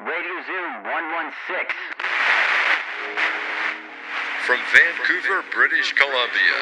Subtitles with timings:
[0.00, 1.76] Radio Zoom 116.
[4.46, 6.56] From Vancouver, British Columbia.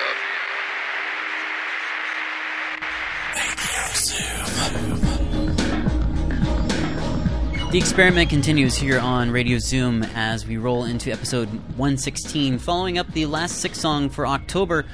[7.70, 13.06] The experiment continues here on Radio Zoom as we roll into episode 116, following up
[13.12, 14.84] the last six song for October.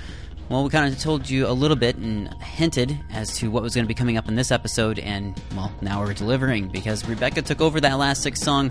[0.51, 3.75] Well, we kind of told you a little bit and hinted as to what was
[3.75, 7.41] going to be coming up in this episode, and well, now we're delivering because Rebecca
[7.41, 8.71] took over that last six song,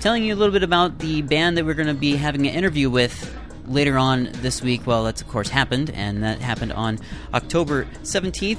[0.00, 2.54] telling you a little bit about the band that we're going to be having an
[2.54, 4.86] interview with later on this week.
[4.86, 6.98] Well, that's of course happened, and that happened on
[7.34, 8.58] October 17th.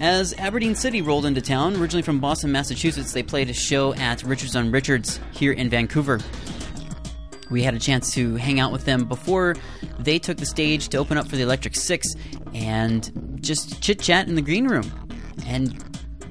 [0.00, 4.24] As Aberdeen City rolled into town, originally from Boston, Massachusetts, they played a show at
[4.24, 6.18] Richards on Richards here in Vancouver.
[7.54, 9.54] We had a chance to hang out with them before
[10.00, 12.04] they took the stage to open up for the Electric Six
[12.52, 14.90] and just chit chat in the green room.
[15.46, 15.72] And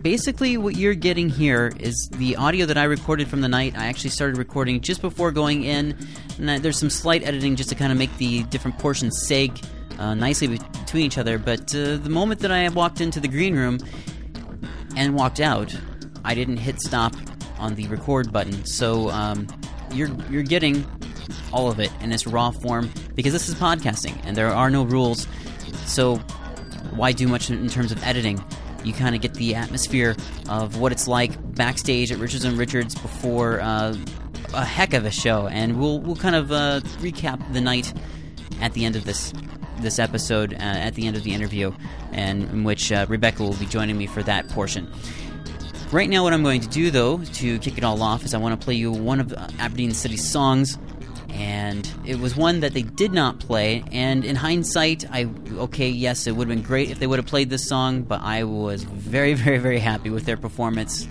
[0.02, 3.78] basically, what you're getting here is the audio that I recorded from the night.
[3.78, 5.98] I actually started recording just before going in,
[6.40, 9.58] and there's some slight editing just to kind of make the different portions sag
[10.00, 11.38] uh, nicely between each other.
[11.38, 13.80] But uh, the moment that I walked into the green room
[14.98, 15.74] and walked out,
[16.26, 17.16] I didn't hit stop
[17.60, 18.66] on the record button.
[18.66, 19.48] So um,
[19.94, 20.86] you're you're getting
[21.52, 24.84] all of it in its raw form because this is podcasting and there are no
[24.84, 25.28] rules.
[25.86, 26.18] So
[26.96, 28.44] why do much in terms of editing?
[28.84, 30.16] You kind of get the atmosphere
[30.50, 33.96] of what it's like backstage at Richards on Richards before uh,
[34.54, 37.94] a heck of a show, and we'll we'll kind of uh, recap the night
[38.62, 39.34] at the end of this
[39.80, 41.74] this episode uh, at the end of the interview,
[42.12, 44.92] and in which uh, Rebecca will be joining me for that portion.
[45.92, 48.38] Right now, what I'm going to do, though, to kick it all off, is I
[48.40, 50.78] want to play you one of uh, Aberdeen City's songs,
[51.34, 53.84] and it was one that they did not play.
[53.92, 57.26] And in hindsight, I okay, yes, it would have been great if they would have
[57.26, 61.08] played this song, but I was very, very, very happy with their performance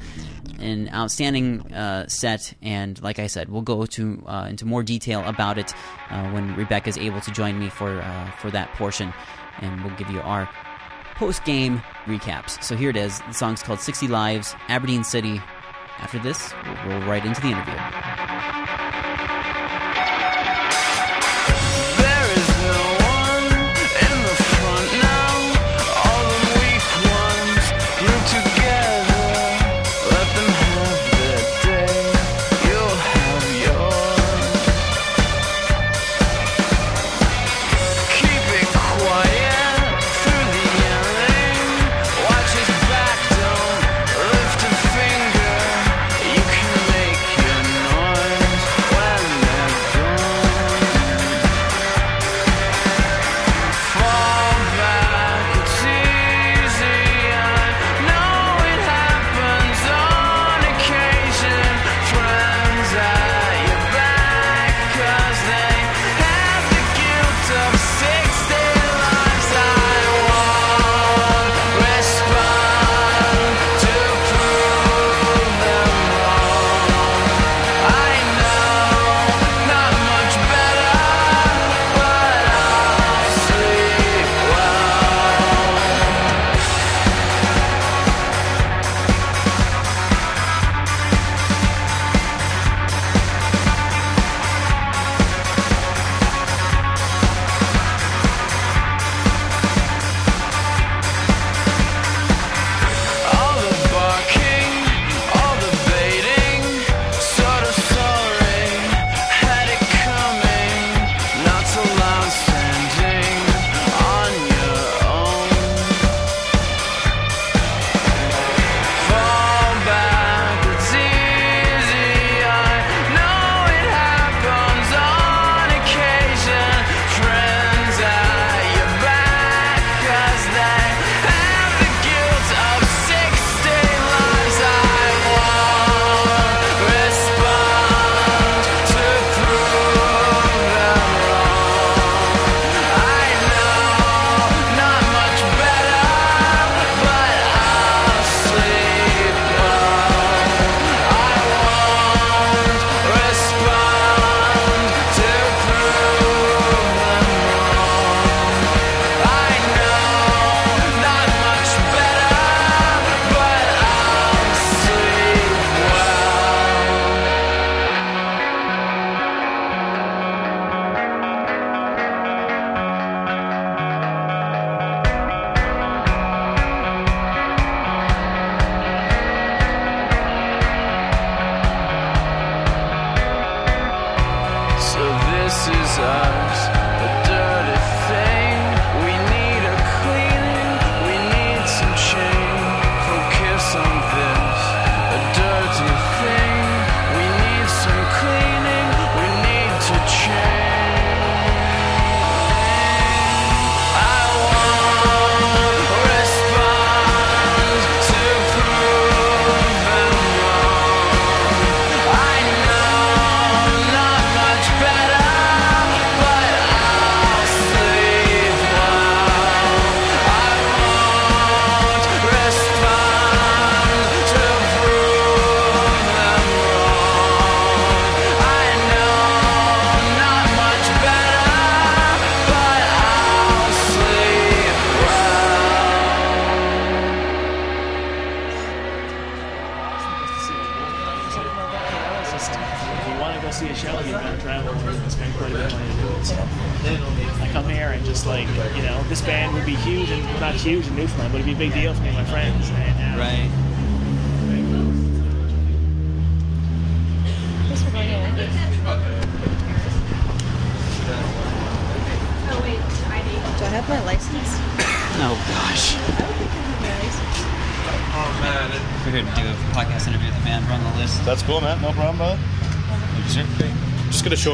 [0.63, 5.25] an outstanding uh, set, and like I said, we'll go to uh, into more detail
[5.25, 5.75] about it
[6.11, 9.13] uh, when Rebecca is able to join me for uh, for that portion,
[9.59, 10.49] and we'll give you our
[11.17, 12.63] post game recaps.
[12.63, 13.21] So here it is.
[13.21, 15.41] The song's called "60 Lives," Aberdeen City.
[15.99, 18.62] After this, we'll roll right into the interview.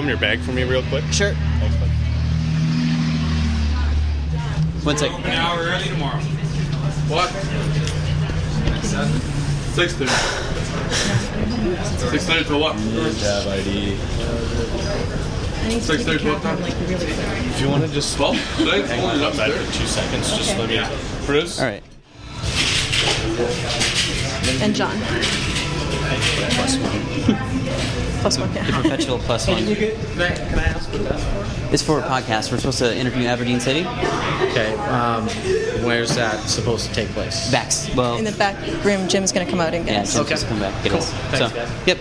[0.09, 1.05] Your bag for me real quick.
[1.13, 1.35] Sure.
[1.35, 1.89] Thanks, bud.
[4.85, 5.11] One sec.
[5.11, 6.21] An hour early tomorrow.
[7.09, 7.31] What?
[9.75, 10.11] Six thirty.
[12.11, 12.77] Six thirty to what?
[13.19, 13.97] Tab ID.
[15.81, 16.59] Six thirty to what time?
[16.63, 20.83] If you want to just Well, hang on outside for two seconds, just let me.
[21.27, 21.61] Bruce.
[21.61, 21.83] All right.
[24.63, 24.97] And John.
[28.21, 28.83] Plus one, yeah.
[28.83, 29.65] Perpetual plus one.
[29.65, 30.91] Can I ask?
[31.73, 32.51] It's for a podcast.
[32.51, 33.81] We're supposed to interview Aberdeen City.
[34.51, 35.29] Okay, um,
[35.85, 37.51] where's that supposed to take place?
[37.51, 37.95] Backs.
[37.95, 40.15] Well, In the back room, Jim's gonna come out and get yeah, us.
[40.15, 40.83] Jim's just come back.
[40.83, 41.01] Get Cool.
[41.01, 41.13] us.
[41.13, 41.87] Thanks, so, guys.
[41.87, 41.99] Yep.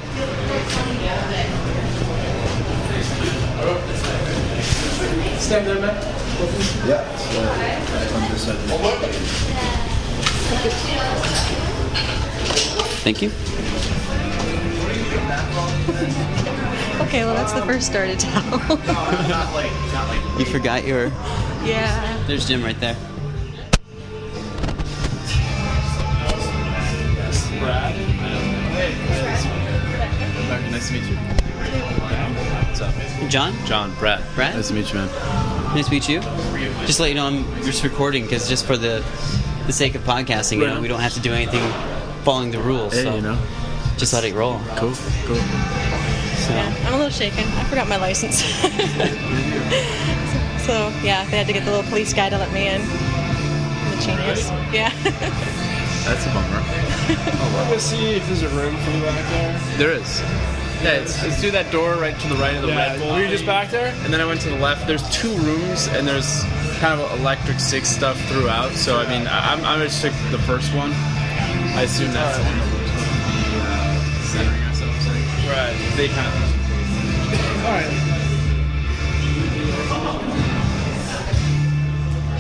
[13.04, 13.32] Thank you.
[17.08, 18.44] Okay, well that's the first story to tell.
[20.40, 21.06] You forgot your.
[21.64, 22.24] yeah.
[22.28, 22.98] There's Jim right there.
[30.72, 31.16] Nice to meet you.
[31.16, 32.94] What's up?
[33.30, 33.54] John?
[33.66, 34.22] John, Brett.
[34.36, 34.56] Brett?
[34.56, 35.08] Nice to meet you, man.
[35.76, 36.20] Nice to meet you.
[36.86, 39.04] Just to let you know, I'm just recording because just for the
[39.66, 41.62] the sake of podcasting, you know, we don't have to do anything
[42.24, 42.94] following the rules.
[42.94, 43.38] Hey, so you know.
[43.98, 44.60] just let it roll.
[44.76, 44.94] Cool,
[45.26, 45.87] cool.
[46.48, 47.44] So, Yeah, I'm a little shaken.
[47.44, 48.38] I forgot my license.
[50.66, 52.82] so yeah, they had to get the little police guy to let me in.
[52.82, 54.50] The genius.
[54.72, 54.92] Yeah.
[56.06, 56.64] That's a bummer.
[57.40, 59.60] Oh, i Let's see if there's a room for you back there.
[59.78, 60.20] There is.
[60.84, 63.12] Yeah, it's, it's through that door right to the right of the Red Bull.
[63.14, 63.94] Were you just back there?
[64.04, 64.86] And then I went to the left.
[64.88, 66.44] There's two rooms, and there's
[66.80, 68.72] kind of electric six stuff throughout.
[68.74, 70.92] So I mean, I- I'm I'm gonna stick the first one.
[70.94, 72.38] I assume that's
[75.58, 75.90] ourselves in.
[75.90, 75.98] Right.
[75.98, 76.34] They kind of.
[77.66, 77.94] All right.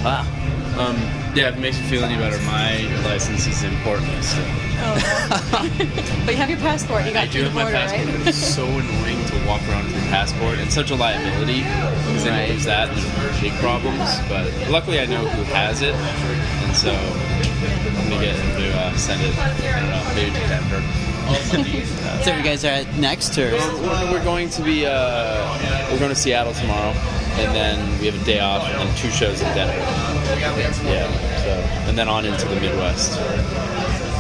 [0.03, 0.33] wow.
[0.77, 0.95] Um,
[1.36, 4.43] yeah, if it makes you feel any better, my license is in Portland still.
[4.79, 4.93] Oh.
[6.25, 7.05] but you have your passport.
[7.05, 8.17] You got I do the have my border, passport, right?
[8.19, 12.24] but it's so annoying to walk around with your passport It's such a liability because
[12.24, 12.47] then Right.
[12.50, 14.19] you lose that and there's big problems.
[14.29, 18.95] But luckily, I know who has it, and so I'm gonna get him to uh,
[18.97, 19.33] send it.
[19.38, 21.06] I don't know, maybe to Denver.
[22.24, 26.10] So you guys are at next, or We're, we're going to be uh, we're going
[26.10, 26.91] to Seattle tomorrow,
[27.38, 29.74] and then we have a day off, and then two shows in Denver.
[30.84, 31.10] Yeah,
[31.43, 31.50] so
[31.89, 33.17] and then on into the Midwest.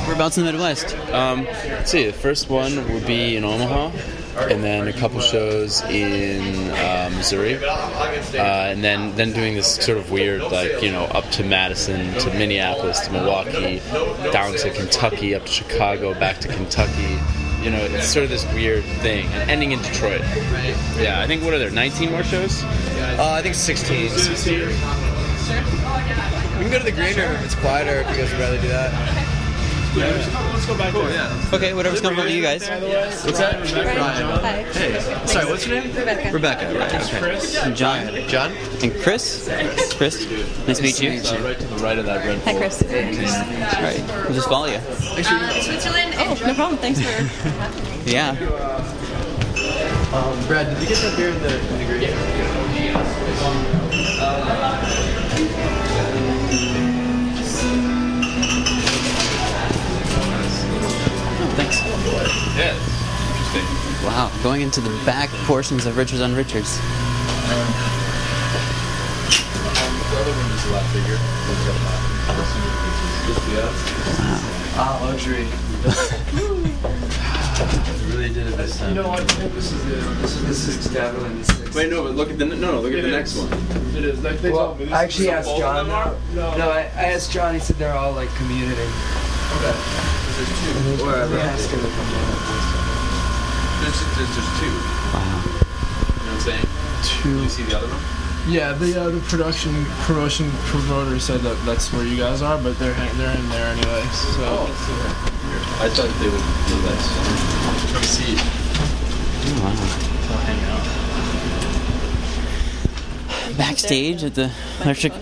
[0.05, 0.95] whereabouts in the Midwest?
[1.11, 2.05] Um, let's see.
[2.05, 3.91] The first one would be in Omaha,
[4.37, 9.97] and then a couple shows in uh, Missouri, uh, and then then doing this sort
[9.97, 13.81] of weird, like you know, up to Madison, to Minneapolis, to Milwaukee,
[14.31, 17.17] down to Kentucky, up to Chicago, back to Kentucky.
[17.61, 20.21] You know, it's sort of this weird thing, and ending in Detroit.
[20.97, 21.71] Yeah, I think what are there?
[21.71, 22.63] 19 more shows?
[22.63, 24.11] Uh, I think 16.
[26.57, 28.61] We can go to the green room if it's quieter if you guys would rather
[28.61, 29.26] do that.
[29.97, 31.09] Let's go back there.
[31.11, 31.49] Yeah.
[31.53, 32.67] Okay, whatever's comfortable to you guys.
[33.25, 33.55] What's that?
[33.67, 34.63] Hi.
[34.73, 35.95] Hey, sorry, what's your name?
[35.95, 36.31] Rebecca.
[36.31, 36.93] Rebecca, right?
[37.13, 37.59] Okay.
[37.63, 38.51] And John John?
[38.83, 39.47] and Chris.
[39.97, 40.25] Chris,
[40.67, 41.09] nice to meet you.
[41.11, 42.61] Uh, right to the right of that red Hi, bull.
[42.61, 42.81] Chris.
[42.83, 42.89] All
[43.83, 44.79] right, we'll just follow you.
[46.19, 46.77] Oh, no problem.
[46.79, 47.07] Thanks for.
[48.07, 48.31] Yeah.
[50.13, 52.09] Um, Brad, did you get that beer in the in the green?
[54.19, 55.86] Oh,
[61.57, 61.81] thanks.
[62.55, 62.77] Yeah.
[62.77, 63.65] Interesting.
[64.05, 66.77] Wow, going into the back portions of Richards on Richards.
[66.77, 66.83] The
[70.21, 71.17] other one is a lot bigger.
[71.17, 72.03] Wow.
[74.79, 75.47] Ah, luxury.
[78.15, 78.89] really did it this time.
[78.95, 79.27] You know what?
[79.27, 80.21] This is it.
[80.21, 81.75] This is the sixth definitely the sixth.
[81.75, 83.35] Wait, no, but look at the no, no, look at It the is.
[83.35, 83.51] next one.
[83.97, 84.23] It is.
[84.23, 84.85] Like, they Well, told me.
[84.85, 85.87] This I actually asked John.
[85.87, 86.15] No,
[86.57, 86.69] No.
[86.69, 87.53] I, I asked John.
[87.55, 88.87] He said they're all like community.
[89.57, 89.75] Okay.
[90.37, 91.03] There's two.
[91.03, 92.29] Or I asked him to come down.
[93.81, 94.73] There's, there's, there's two.
[95.13, 95.25] Wow.
[95.25, 95.57] You
[96.25, 96.65] know what I'm saying?
[97.03, 97.41] Two.
[97.41, 98.01] You see the other one?
[98.47, 99.73] Yeah, the uh, the production
[100.07, 103.67] promotion promoter said that that's where you guys are, but they're hang- they're in there
[103.73, 104.01] anyway.
[104.13, 104.63] So
[105.83, 107.01] I thought they would do that.
[107.91, 108.37] Come see.
[113.57, 114.51] Backstage at the
[114.81, 115.13] electric.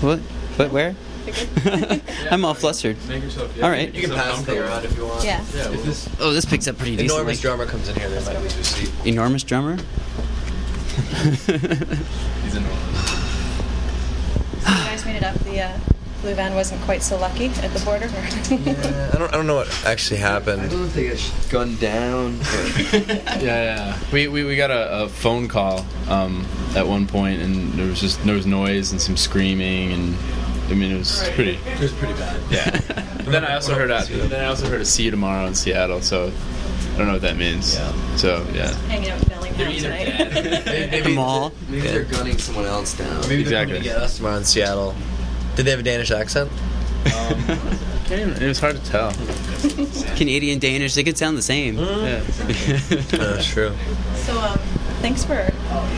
[0.00, 0.20] What?
[0.56, 0.94] But where?
[2.30, 2.96] I'm all flustered.
[3.08, 3.62] Make yourself.
[3.62, 3.92] All right.
[3.94, 5.24] You can pass the around if you want.
[5.24, 5.44] Yeah.
[5.54, 5.68] Yeah.
[5.70, 6.08] Well, this.
[6.20, 7.56] Oh, this picks up pretty Enormous decently.
[7.56, 8.08] drummer comes in here.
[8.10, 8.92] There might be two seats.
[9.06, 9.76] Enormous drummer.
[10.94, 11.48] He's
[12.56, 13.10] enormous.
[14.62, 15.34] So you guys made it up.
[15.40, 15.78] The uh,
[16.22, 18.08] blue van wasn't quite so lucky at the border.
[18.64, 19.32] Yeah, I don't.
[19.32, 20.60] I don't know what actually happened.
[20.62, 22.38] I don't know if they got gunned down.
[22.92, 23.98] yeah, yeah.
[24.12, 28.00] We, we, we got a, a phone call um, at one point, and there was
[28.00, 30.14] just there was noise and some screaming, and
[30.70, 31.58] I mean it was pretty.
[31.66, 32.40] It was pretty bad.
[32.50, 32.70] Yeah.
[33.16, 35.54] But then I also heard a, then I also heard a see you tomorrow in
[35.54, 36.32] Seattle, so
[36.94, 37.74] I don't know what that means.
[37.74, 38.16] Yeah.
[38.16, 38.72] So yeah.
[38.88, 40.64] Hanging out with Bellingham tonight.
[40.90, 41.52] Maybe, The mall.
[41.68, 43.20] Maybe they're gunning someone else down.
[43.22, 43.44] Maybe Exactly.
[43.44, 44.94] they're coming to get us tomorrow in Seattle.
[45.56, 46.50] Did they have a Danish accent?
[48.10, 49.12] It was hard to tell.
[50.16, 51.78] Canadian Danish, they could sound the same.
[51.78, 52.20] Yeah.
[53.10, 53.74] That's true.
[54.14, 54.58] so um,
[55.00, 55.50] thanks for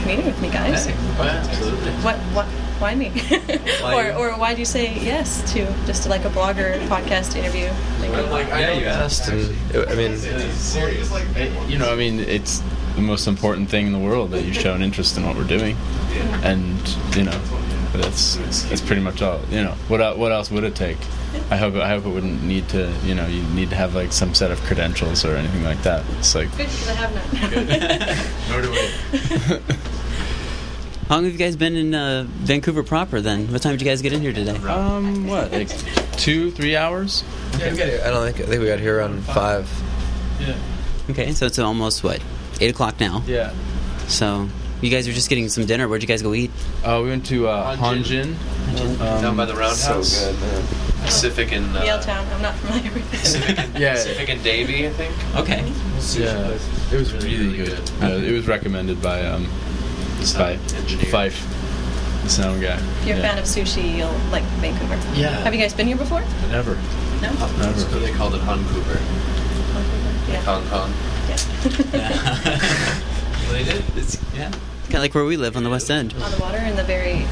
[0.07, 0.87] meeting with me, guys.
[0.89, 1.91] absolutely.
[2.03, 2.17] What?
[2.35, 2.47] What?
[2.79, 3.09] Why me?
[3.85, 7.69] or, or why do you say yes to just like a blogger podcast interview?
[8.31, 11.11] Like, yeah, you asked, and it, I mean, serious.
[11.71, 12.63] You know, I mean, it's
[12.95, 15.45] the most important thing in the world that you show an interest in what we're
[15.45, 15.77] doing,
[16.43, 16.79] and
[17.17, 17.41] you know,
[17.93, 18.37] that's
[18.69, 19.41] that's pretty much all.
[19.51, 20.99] You know, what el- what else would it take?
[21.51, 22.93] I hope I hope it wouldn't need to.
[23.05, 26.05] You know, you need to have like some set of credentials or anything like that.
[26.19, 28.49] It's like Good, because I have none.
[28.51, 29.75] Nor do we.
[31.09, 33.53] How long have you guys been in uh, Vancouver proper then?
[33.53, 34.57] What time did you guys get in here today?
[34.67, 35.69] um what like
[36.19, 37.23] two three hours.
[37.59, 38.03] yeah, we got here.
[38.05, 39.71] I don't think I think we got here around five.
[40.41, 40.57] Yeah.
[41.11, 42.21] Okay, so it's almost what?
[42.61, 43.23] 8 o'clock now.
[43.27, 43.55] Yeah.
[44.09, 44.49] So
[44.83, 45.89] you guys were just getting some dinner.
[45.89, 46.51] Where'd you guys go eat?
[46.85, 48.35] Uh, we went to uh, Hanjin.
[49.01, 50.09] Um, Down by the roundhouse.
[50.13, 50.63] So good, man.
[51.05, 52.27] Pacific and uh, Yaletown.
[52.35, 53.21] I'm not familiar with it.
[53.21, 53.93] Pacific and, Yeah.
[53.93, 55.15] Pacific and Davie, I think.
[55.37, 55.65] Okay.
[56.19, 56.51] Yeah,
[56.93, 57.69] it was really, Really good.
[57.69, 57.91] good.
[58.03, 59.45] Uh, it was recommended by um,
[60.19, 61.07] by Sound engineer.
[61.11, 62.77] Fife, the sound guy.
[63.01, 64.97] If you're a fan of sushi, you'll like Vancouver.
[65.19, 65.31] Yeah.
[65.45, 66.21] Have you guys been here before?
[66.51, 66.75] Never.
[67.23, 67.33] No.
[67.33, 67.79] Never.
[67.79, 68.99] So they called it Vancouver.
[70.31, 70.43] Yeah.
[70.43, 70.93] Hong Kong.
[71.29, 73.03] yeah.
[73.47, 73.85] Well, they did.
[73.97, 74.51] It's, yeah.
[74.85, 76.15] Kind of like where we live on the West End.
[76.23, 77.27] On the water in the very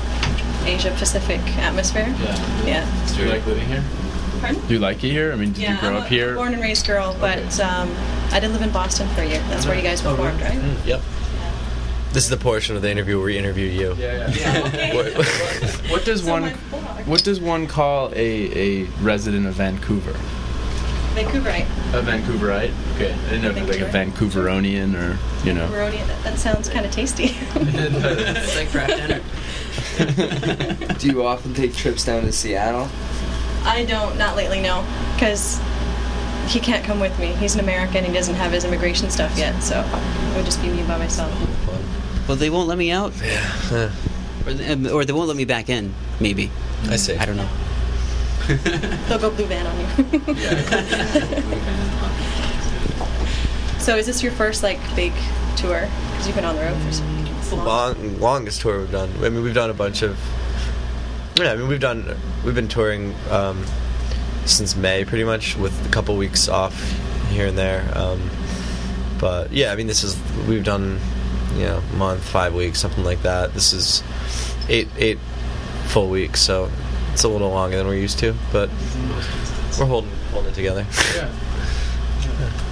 [0.65, 2.13] Asia Pacific atmosphere.
[2.21, 2.65] Yeah.
[2.67, 3.15] Yeah.
[3.17, 3.85] Do you like living here?
[4.41, 4.67] Pardon?
[4.67, 5.33] Do you like it here?
[5.33, 6.35] I mean, did yeah, you grow I'm up here?
[6.35, 7.95] born and raised girl, but um,
[8.33, 9.41] I did live in Boston for a year.
[9.49, 10.61] That's where you guys Oh, performed, right?
[10.87, 11.01] Yep.
[12.13, 13.95] This is the portion of the interview where we interview you.
[13.95, 14.63] Yeah, yeah.
[14.67, 14.95] Okay.
[15.15, 16.51] What- What does So one.
[17.07, 20.15] What does one call a, a resident of Vancouver?
[21.15, 21.67] Vancouverite.
[21.95, 22.73] A Vancouverite.
[22.97, 25.69] Okay, I didn't know if it was like a Vancouveronian or you know.
[25.69, 26.07] Barodian.
[26.07, 27.37] That, that sounds kind of tasty.
[27.57, 29.21] It's like craft dinner.
[30.99, 32.89] Do you often take trips down to Seattle?
[33.65, 35.61] I don't, not lately, no, because
[36.49, 37.29] he can't come with me.
[37.35, 38.05] He's an American.
[38.05, 41.33] He doesn't have his immigration stuff yet, so it would just be me by myself.
[42.29, 43.73] Well, they won't let me out, Yeah.
[43.73, 43.91] or
[44.93, 45.95] or they won't let me back in.
[46.21, 46.51] Maybe.
[46.89, 47.17] I see.
[47.17, 47.49] I don't know.
[49.09, 49.87] They'll go blue van on you.
[53.81, 55.13] so is this your first like big
[55.57, 55.89] tour?
[56.11, 57.67] Because you've been on the road for so long.
[57.67, 59.11] long, longest tour we've done.
[59.23, 60.19] I mean, we've done a bunch of.
[61.37, 62.17] Yeah, I mean, we've done.
[62.45, 63.65] We've been touring um,
[64.45, 66.75] since May, pretty much, with a couple weeks off
[67.31, 67.91] here and there.
[67.95, 68.31] Um,
[69.19, 71.01] but yeah, I mean, this is we've done,
[71.55, 73.55] you know, month, five weeks, something like that.
[73.55, 74.03] This is
[74.69, 75.19] eight eight
[75.87, 76.71] full weeks, so
[77.15, 78.69] it's a little longer than we're used to, but
[79.79, 80.83] we're holding holding it together.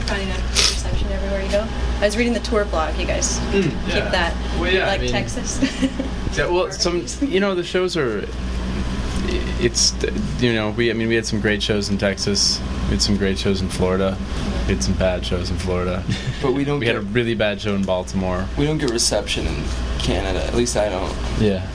[0.07, 1.67] Finding a good reception everywhere you go.
[2.01, 2.99] I was reading the tour blog.
[2.99, 4.09] You guys hmm, keep yeah.
[4.11, 4.35] that.
[4.61, 5.61] Well, yeah, I like mean- Texas.
[6.35, 8.27] Yeah, well, some you know the shows are.
[9.61, 9.93] It's
[10.41, 13.19] you know we I mean we had some great shows in Texas, we had some
[13.19, 14.17] great shows in Florida,
[14.67, 16.03] We had some bad shows in Florida.
[16.43, 18.49] But we don't We get had a really bad show in Baltimore.
[18.57, 19.63] we don't get reception in
[19.99, 20.43] Canada.
[20.45, 21.15] At least I don't.
[21.39, 21.69] Yeah.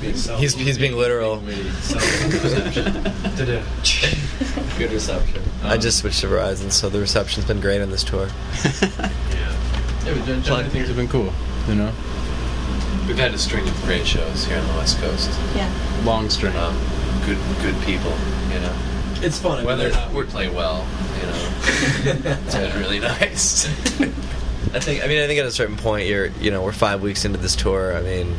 [0.00, 1.36] He's he's being literal.
[4.78, 5.42] Good reception.
[5.64, 8.28] I just switched to Verizon, so the reception's been great on this tour.
[10.06, 11.30] Yeah, but gen- generally things have been cool.
[11.68, 11.92] You know,
[13.06, 15.28] We've had a string of great shows here on the West Coast.
[15.54, 15.70] Yeah.
[16.04, 16.56] long string.
[16.56, 16.78] Um,
[17.26, 18.12] good, good people.
[18.50, 18.74] You know,
[19.16, 19.64] It's fun.
[19.66, 20.86] whether or not we play well,
[21.20, 21.50] you know,
[22.46, 23.66] it's been really nice.
[24.72, 25.04] I think.
[25.04, 26.28] I mean, I think at a certain point, you're.
[26.40, 27.94] You know, we're five weeks into this tour.
[27.94, 28.34] I mean,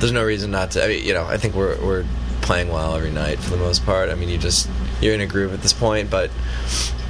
[0.00, 0.84] there's no reason not to.
[0.84, 2.04] I mean, you know, I think we're we're
[2.40, 4.08] playing well every night for the most part.
[4.08, 4.68] I mean, you just
[5.00, 6.10] you're in a groove at this point.
[6.10, 6.30] But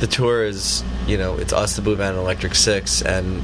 [0.00, 3.42] the tour is, you know, it's us, the Blue Van, and Electric Six, and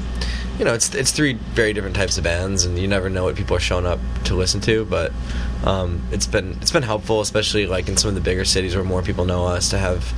[0.58, 3.36] you know, it's it's three very different types of bands, and you never know what
[3.36, 4.84] people are showing up to listen to.
[4.84, 5.12] But
[5.64, 8.84] um, it's been it's been helpful, especially like in some of the bigger cities where
[8.84, 10.12] more people know us, to have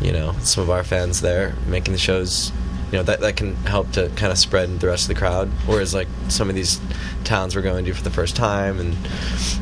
[0.00, 2.52] you know some of our fans there making the shows.
[2.90, 5.48] You know that that can help to kind of spread the rest of the crowd.
[5.66, 6.80] Whereas like some of these
[7.24, 8.96] towns we're going to for the first time, and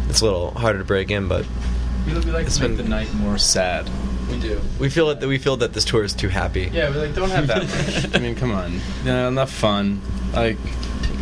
[0.08, 1.26] it's a little harder to break in.
[1.26, 1.44] But
[2.06, 3.90] We, we like It's to make been- the night more sad.
[4.30, 4.60] we do.
[4.78, 6.70] we feel that we feel that this tour is too happy.
[6.72, 7.62] Yeah, we like don't have that
[8.04, 8.14] much.
[8.14, 10.00] I mean, come on, you know, enough fun.
[10.32, 10.58] Like,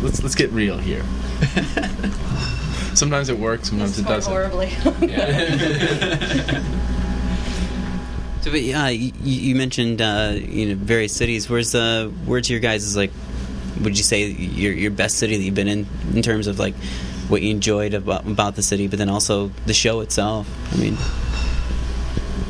[0.01, 1.03] let's let's get real here.
[2.93, 4.31] sometimes it works, sometimes it doesn't.
[4.31, 4.69] horribly.
[8.45, 11.49] So, but, uh, you, you mentioned uh, you know various cities.
[11.49, 13.09] Where's uh, where's your guys' is like?
[13.81, 16.75] Would you say your your best city that you've been in in terms of like
[17.27, 20.47] what you enjoyed about, about the city, but then also the show itself?
[20.71, 20.95] I mean,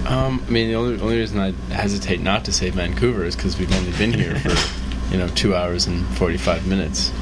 [0.06, 3.58] Um, I mean, the only only reason I hesitate not to say Vancouver is because
[3.58, 7.14] we've only been here for you know two hours and forty five minutes.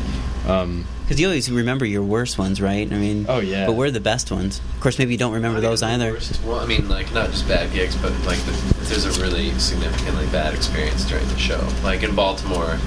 [0.47, 2.91] Um, because you always remember your worst ones, right?
[2.91, 3.65] I mean, Oh, yeah.
[3.65, 4.61] But we're the best ones.
[4.75, 6.17] Of course, maybe you don't remember those either.
[6.45, 9.51] Well, I mean, like not just bad gigs, but like the, if there's a really
[9.59, 11.67] significantly bad experience during the show.
[11.83, 12.79] Like in Baltimore,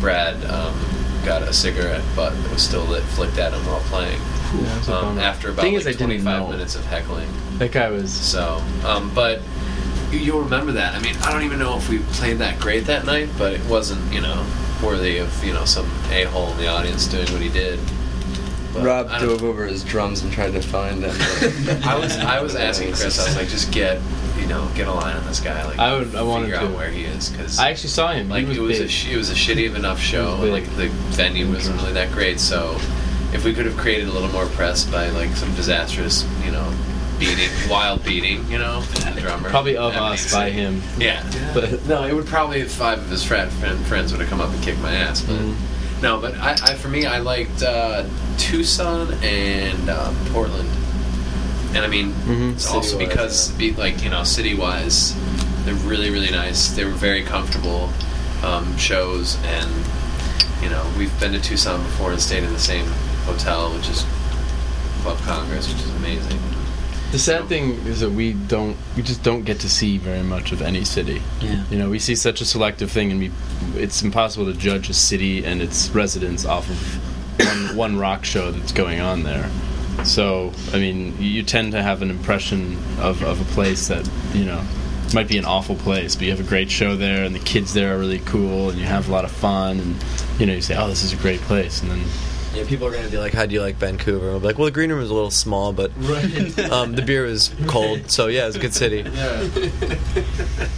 [0.00, 0.74] Brad um,
[1.24, 4.20] got a cigarette butt that was still lit, flicked at him while playing.
[4.20, 6.84] Yeah, it was a um, after about Thing like is, I didn't 25 minutes of
[6.86, 7.28] heckling.
[7.58, 9.40] that guy was So, um, but
[10.10, 10.94] you, you'll remember that.
[10.96, 13.64] I mean, I don't even know if we played that great that night, but it
[13.66, 14.44] wasn't, you know,
[14.82, 17.78] worthy of you know some a hole in the audience doing what he did.
[18.72, 21.16] But Rob dove over his drums and tried to find them.
[21.84, 23.18] I was I was asking Chris.
[23.18, 24.00] I was like, just get
[24.38, 25.64] you know get a line on this guy.
[25.64, 26.66] Like I would- I wanted figure to.
[26.68, 28.26] out where he is because I actually saw him.
[28.26, 28.90] He like was it was a big.
[28.90, 30.40] sh- it was a shitty enough show.
[30.40, 30.52] big.
[30.52, 32.38] Like the venue wasn't really that great.
[32.38, 32.76] So
[33.32, 36.72] if we could have created a little more press by like some disastrous you know
[37.20, 38.80] beating, wild beating, you know,
[39.14, 40.80] the drummer Probably of that'd us by insane.
[40.80, 40.82] him.
[40.98, 41.22] Yeah,
[41.54, 44.50] But- no, it would probably five of his friend, friend, friends would have come up
[44.50, 45.20] and kicked my ass.
[45.20, 45.54] But Mhm.
[46.02, 48.04] no, but I, I for me, I liked uh,
[48.38, 50.68] Tucson and uh, Portland,
[51.74, 52.52] and I mean Mhm.
[52.54, 55.14] it's also City-wise, because be, like you know city wise,
[55.64, 56.68] they're really really nice.
[56.68, 57.90] They were very comfortable
[58.42, 59.70] um, shows, and
[60.62, 62.86] you know we've been to Tucson before and stayed in the same
[63.26, 64.04] hotel, which is
[65.02, 66.38] Club Congress, which is amazing.
[67.12, 70.52] The sad thing is that we don't, we just don't get to see very much
[70.52, 71.20] of any city.
[71.40, 71.64] Yeah.
[71.68, 73.32] You know, we see such a selective thing, and we,
[73.74, 78.52] it's impossible to judge a city and its residents off of one, one rock show
[78.52, 79.50] that's going on there.
[80.04, 84.44] So, I mean, you tend to have an impression of, of a place that, you
[84.44, 84.64] know,
[85.12, 87.74] might be an awful place, but you have a great show there, and the kids
[87.74, 89.96] there are really cool, and you have a lot of fun, and,
[90.38, 92.04] you know, you say, oh, this is a great place, and then
[92.54, 94.46] Yeah, people are going to be like, "How do you like Vancouver?" And we'll be
[94.46, 95.90] like, "Well, the green room was a little small, but
[96.72, 99.04] um, the beer was cold, so yeah, it's a good city."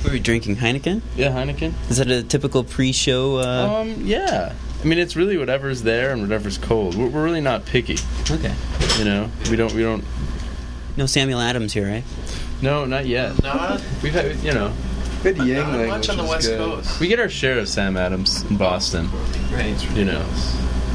[0.04, 1.00] Were we drinking Heineken?
[1.16, 1.72] Yeah, Heineken.
[1.90, 3.38] Is that a typical pre-show?
[3.38, 4.52] Uh, Um, yeah.
[4.82, 6.96] I mean, it's really whatever's there and whatever's cold.
[6.96, 7.96] We're, we're really not picky.
[8.30, 8.52] okay.
[8.98, 10.04] You know, we don't, we don't.
[10.96, 12.04] No Samuel Adams here, right?
[12.60, 13.40] No, not yet.
[13.42, 14.72] Not, We've had, you know,
[15.22, 16.58] Good not Yuengling, much on the West good.
[16.58, 16.98] Coast.
[17.00, 19.08] we get our share of Sam Adams in Boston.
[19.52, 19.76] Right.
[19.96, 20.26] You know,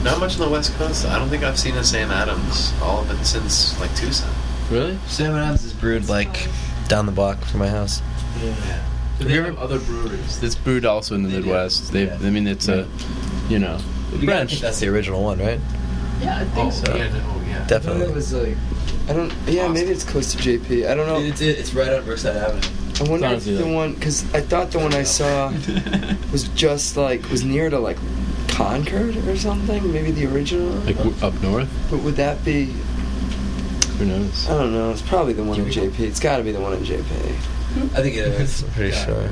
[0.08, 1.06] Not much on the West Coast.
[1.06, 4.34] I don't think I've seen a Sam Adams all of it since like Tucson.
[4.72, 4.98] really?
[5.06, 6.48] Sam Adams is brewed like
[6.88, 8.02] down the block from my house.
[8.42, 8.54] Yeah.
[9.20, 10.42] Have you ever other breweries?
[10.42, 11.92] It's brewed also in the Midwest.
[11.92, 12.88] They, I mean, it's a,
[13.50, 13.80] you know,
[14.14, 15.60] You think that's the original one, right?
[16.22, 17.68] Yeah, I think oh, Yeah, no, oh, yeah.
[17.68, 18.06] Definitely.
[18.06, 18.56] It was like,
[19.10, 19.34] I don't.
[19.46, 20.90] Yeah, maybe it's close to JP.
[20.90, 21.20] I don't know.
[21.20, 22.62] It's, it's right on Brookside Avenue.
[23.00, 25.52] I wonder if honestly the like- one because I thought the one I saw
[26.32, 27.98] was just like was near to like
[28.58, 29.94] Concord or something.
[29.94, 30.70] Maybe the original.
[30.82, 31.70] Like w- up north.
[31.92, 32.74] but would that be?
[34.00, 34.48] Who knows?
[34.50, 34.90] I don't know.
[34.92, 36.00] It's probably the one in JP.
[36.00, 37.02] It's got to be the one in JP.
[37.94, 38.64] I think it is.
[38.64, 39.30] I'm pretty sure.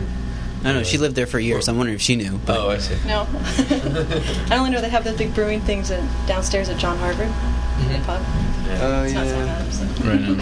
[0.62, 0.84] I don't know.
[0.84, 1.68] She lived there for years.
[1.68, 2.40] I'm wondering if she knew.
[2.46, 2.96] But Oh, I see.
[3.08, 3.28] No.
[4.52, 7.28] I only know they have those big brewing things at, downstairs at John Harvard.
[7.28, 7.94] Mm-hmm.
[7.94, 8.22] The pub.
[8.82, 9.46] Oh It's not oh, yeah.
[9.58, 9.82] Adams.
[10.06, 10.38] Right now.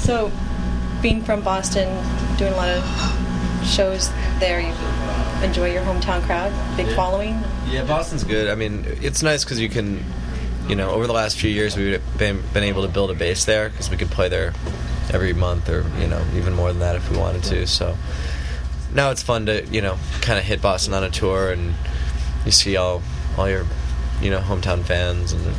[0.00, 0.32] So,
[1.02, 1.88] being from Boston,
[2.38, 2.82] doing a lot of
[3.66, 4.60] shows there.
[4.60, 4.72] You
[5.42, 7.40] enjoy your hometown crowd, big following.
[7.68, 8.48] Yeah, Boston's good.
[8.48, 10.04] I mean, it's nice because you can,
[10.68, 13.44] you know, over the last few years we've been been able to build a base
[13.44, 14.52] there because we could play there
[15.10, 17.66] every month or you know even more than that if we wanted to.
[17.66, 17.96] So
[18.94, 21.74] now it's fun to you know kind of hit Boston on a tour and
[22.44, 23.02] you see all
[23.36, 23.64] all your
[24.20, 25.54] you know hometown fans and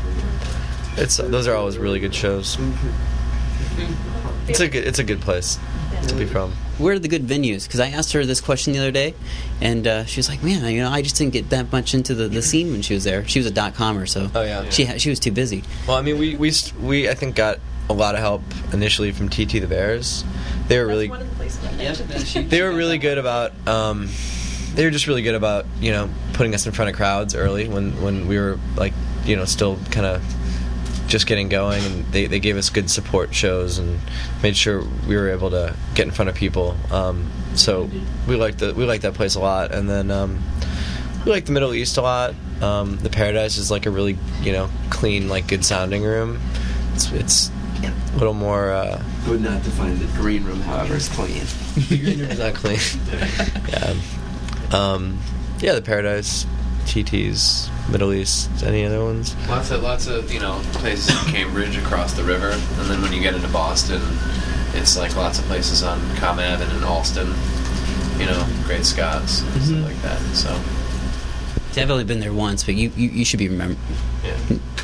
[0.97, 2.57] it's those are always really good shows.
[2.57, 4.49] Mm-hmm.
[4.49, 5.59] It's a good it's a good place
[6.07, 6.53] to be from.
[6.79, 7.65] Where are the good venues?
[7.67, 9.13] Because I asked her this question the other day,
[9.61, 12.15] and uh, she was like, "Man, you know, I just didn't get that much into
[12.15, 13.27] the, the scene when she was there.
[13.27, 14.67] She was a dot comer, so Oh, yeah.
[14.69, 17.35] she ha- she was too busy." Well, I mean, we we st- we I think
[17.35, 20.23] got a lot of help initially from TT the Bears.
[20.67, 21.07] They were really
[22.47, 24.09] they were really good about um,
[24.75, 27.67] they were just really good about you know putting us in front of crowds early
[27.67, 28.93] when when we were like
[29.25, 30.21] you know still kind of
[31.09, 33.99] just getting going and they, they gave us good support shows and
[34.41, 37.89] made sure we were able to get in front of people um, so
[38.27, 40.41] we liked the we liked that place a lot and then um,
[41.25, 44.53] we like the Middle East a lot um, the Paradise is like a really you
[44.53, 46.39] know clean like good sounding room
[46.93, 47.51] it's it's
[47.83, 51.43] a little more uh, Would not define the green room, however, is clean.
[52.37, 52.79] not clean.
[53.69, 53.93] yeah.
[54.71, 55.19] Um,
[55.59, 56.45] yeah, the Paradise,
[56.89, 59.35] TT's, Middle East, any other ones?
[59.47, 63.13] Lots of lots of you know places in Cambridge across the river, and then when
[63.13, 64.01] you get into Boston,
[64.73, 67.33] it's like lots of places on Comm Ave and in Allston.
[68.19, 70.19] You know, Great Scots, and stuff like that.
[70.35, 70.53] So
[71.71, 73.77] See, I've only been there once, but you you, you should be remember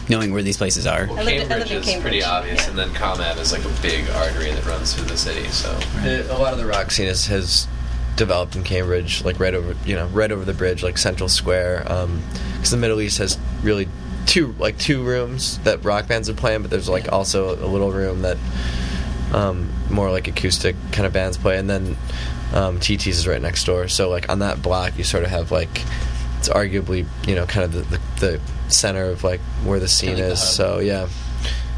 [0.08, 1.08] knowing where these places are.
[1.08, 2.70] well, I lived- I lived Cambridge is pretty obvious, yeah.
[2.70, 5.48] and then Comm Ave is like a big artery that runs through the city.
[5.50, 7.68] So Uh, A lot of the rock scene has, has
[8.15, 11.84] developed in Cambridge, like right over, you know, right over the bridge, like Central Square.
[11.84, 13.88] Because the Middle East has really
[14.25, 17.67] two, like two rooms that rock bands would play in, but there's like also a
[17.67, 18.38] little room that
[19.34, 21.97] um, more like acoustic kind of bands play, and then
[22.54, 23.88] um, TT's is right next door.
[23.88, 25.84] So like on that block, you sort of have like
[26.39, 30.15] it's arguably you know kind of the, the, the center of like where the scene
[30.15, 30.39] the is.
[30.39, 30.47] hub.
[30.47, 31.08] So yeah.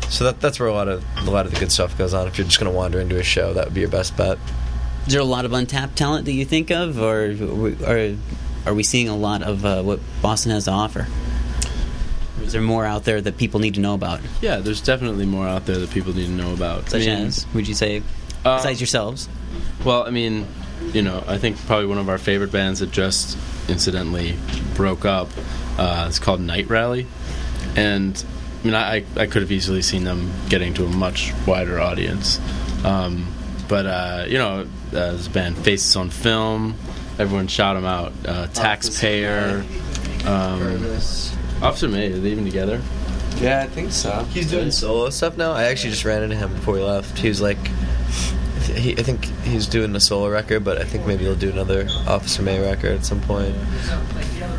[0.09, 2.27] So that, that's where a lot of a lot of the good stuff goes on.
[2.27, 4.37] If you're just going to wander into a show, that would be your best bet.
[5.07, 7.31] Is there a lot of untapped talent that you think of, or
[7.85, 8.15] are
[8.65, 11.07] are we seeing a lot of uh, what Boston has to offer?
[12.37, 14.19] Or is there more out there that people need to know about?
[14.41, 16.89] Yeah, there's definitely more out there that people need to know about.
[16.89, 18.03] Such I mean, as, would you say,
[18.43, 19.29] uh, besides yourselves?
[19.85, 20.45] Well, I mean,
[20.91, 23.37] you know, I think probably one of our favorite bands that just
[23.69, 24.35] incidentally
[24.75, 25.29] broke up.
[25.77, 27.07] Uh, it's called Night Rally,
[27.77, 28.21] and
[28.61, 32.41] I mean, I, I could have easily seen them getting to a much wider audience.
[32.83, 33.33] Um,
[33.69, 36.75] but uh, you know, uh, this band Faces on Film,
[37.19, 38.13] everyone shout them out.
[38.25, 39.63] Uh, Taxpayer,
[40.25, 40.85] um,
[41.61, 42.81] Officer May, are they even together?
[43.37, 44.23] Yeah, I think so.
[44.31, 45.51] He's doing solo stuff now.
[45.51, 47.17] I actually just ran into him before we left.
[47.19, 47.59] He was like,
[48.63, 51.87] he, I think he's doing a solo record, but I think maybe he'll do another
[52.07, 53.55] Officer May record at some point.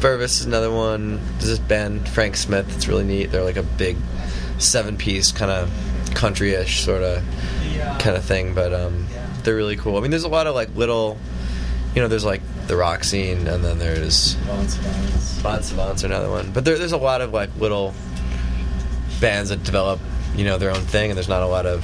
[0.01, 1.21] Vervis is another one.
[1.39, 2.73] There's this band Frank Smith.
[2.77, 3.33] It's really neat.
[3.33, 3.97] They're like a big
[4.59, 5.71] seven-piece kind of
[6.15, 7.23] country-ish sort of
[7.99, 9.07] kind of thing, but um,
[9.49, 9.97] they're really cool.
[9.97, 11.17] I mean, there's a lot of like little,
[11.95, 14.35] you know, there's like the rock scene, and then there's
[15.43, 16.53] Bon Savant's another one.
[16.53, 17.95] But there, there's a lot of like little
[19.23, 20.01] bands that develop,
[20.37, 21.81] you know, their own thing, and there's not a lot of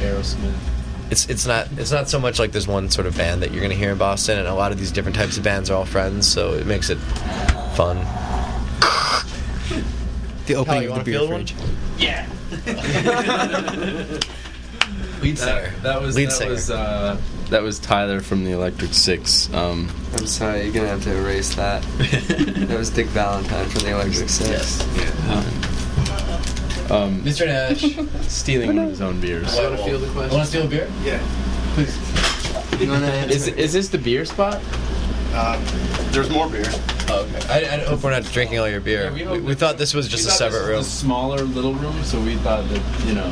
[0.00, 0.56] Aerosmith.
[1.12, 3.62] It's it's not it's not so much like there's one sort of band that you're
[3.62, 5.84] gonna hear in Boston, and a lot of these different types of bands are all
[5.84, 6.98] friends, so it makes it
[7.76, 7.98] fun.
[10.46, 11.46] The opening you of the wanna beer feel one?
[11.96, 12.26] Yeah.
[15.24, 16.50] Lead That, that was Lead that singer.
[16.50, 19.52] was uh, that was Tyler from the Electric Six.
[19.54, 21.82] Um, I'm sorry, you're gonna have to erase that.
[22.68, 24.80] that was Dick Valentine from the Electric Six.
[26.90, 27.46] um, Mr.
[27.46, 28.28] Nash.
[28.28, 29.56] stealing one of his own beers.
[29.58, 30.36] I want to feel the question?
[30.36, 30.90] Want to steal a beer?
[31.02, 31.20] Yeah.
[32.78, 33.06] You wanna?
[33.30, 34.60] Is is this the beer spot?
[35.32, 35.58] Uh,
[36.12, 36.64] there's more beer.
[37.08, 37.66] Oh, okay.
[37.66, 39.12] I, I hope we're not drinking all your beer.
[39.12, 40.80] we, we thought this was just a separate room.
[40.80, 43.30] A smaller little room, so we thought that you know,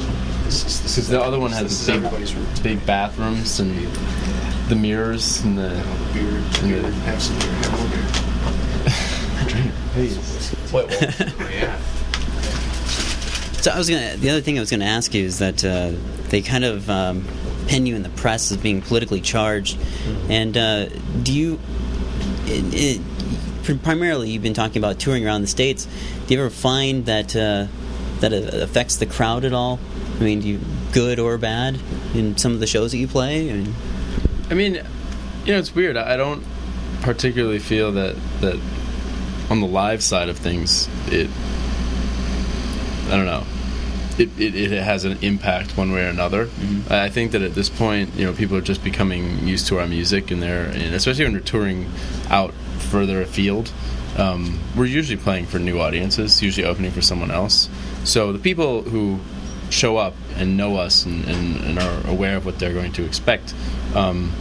[0.61, 3.87] because the other one has This big, big bathrooms and
[4.69, 5.71] the mirrors and the.
[6.13, 9.73] Beer, beer, have some beer, have more beer.
[9.93, 10.55] Please.
[10.73, 10.89] Wait, well,
[11.51, 11.79] yeah.
[13.61, 14.17] So I was gonna.
[14.17, 15.93] The other thing I was gonna ask you is that uh,
[16.29, 17.25] they kind of um,
[17.69, 19.79] pin you in the press as being politically charged,
[20.29, 20.87] and uh,
[21.23, 21.61] do you?
[22.47, 23.01] It,
[23.65, 25.87] it, primarily, you've been talking about touring around the states.
[26.27, 27.67] Do you ever find that uh,
[28.21, 29.79] that affects the crowd at all?
[30.23, 30.61] I mean, do you
[30.93, 31.81] good or bad
[32.15, 33.51] in some of the shows that you play?
[33.51, 33.75] I mean,
[34.51, 34.75] I mean,
[35.45, 35.97] you know, it's weird.
[35.97, 36.45] I don't
[37.01, 38.61] particularly feel that that
[39.51, 41.29] on the live side of things, it.
[43.09, 43.45] I don't know.
[44.19, 46.49] it, it, it has an impact one way or another.
[46.91, 49.87] I think that at this point, you know, people are just becoming used to our
[49.87, 51.91] music, and they're, and especially when we're touring
[52.31, 53.73] out further afield,
[54.17, 57.69] um, we're usually playing for new audiences, usually opening for someone else.
[58.05, 59.21] So the people who
[59.73, 63.05] show up and know us and, and, and are aware of what they're going to
[63.05, 63.55] expect.
[63.95, 64.33] Um,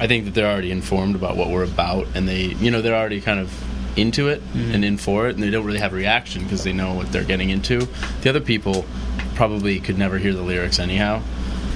[0.00, 2.96] I think that they're already informed about what we're about, and they, you know, they're
[2.96, 3.52] already kind of
[3.96, 6.72] into it and in for it, and they don't really have a reaction because they
[6.72, 7.86] know what they're getting into.
[8.22, 8.84] The other people
[9.36, 11.22] probably could never hear the lyrics anyhow,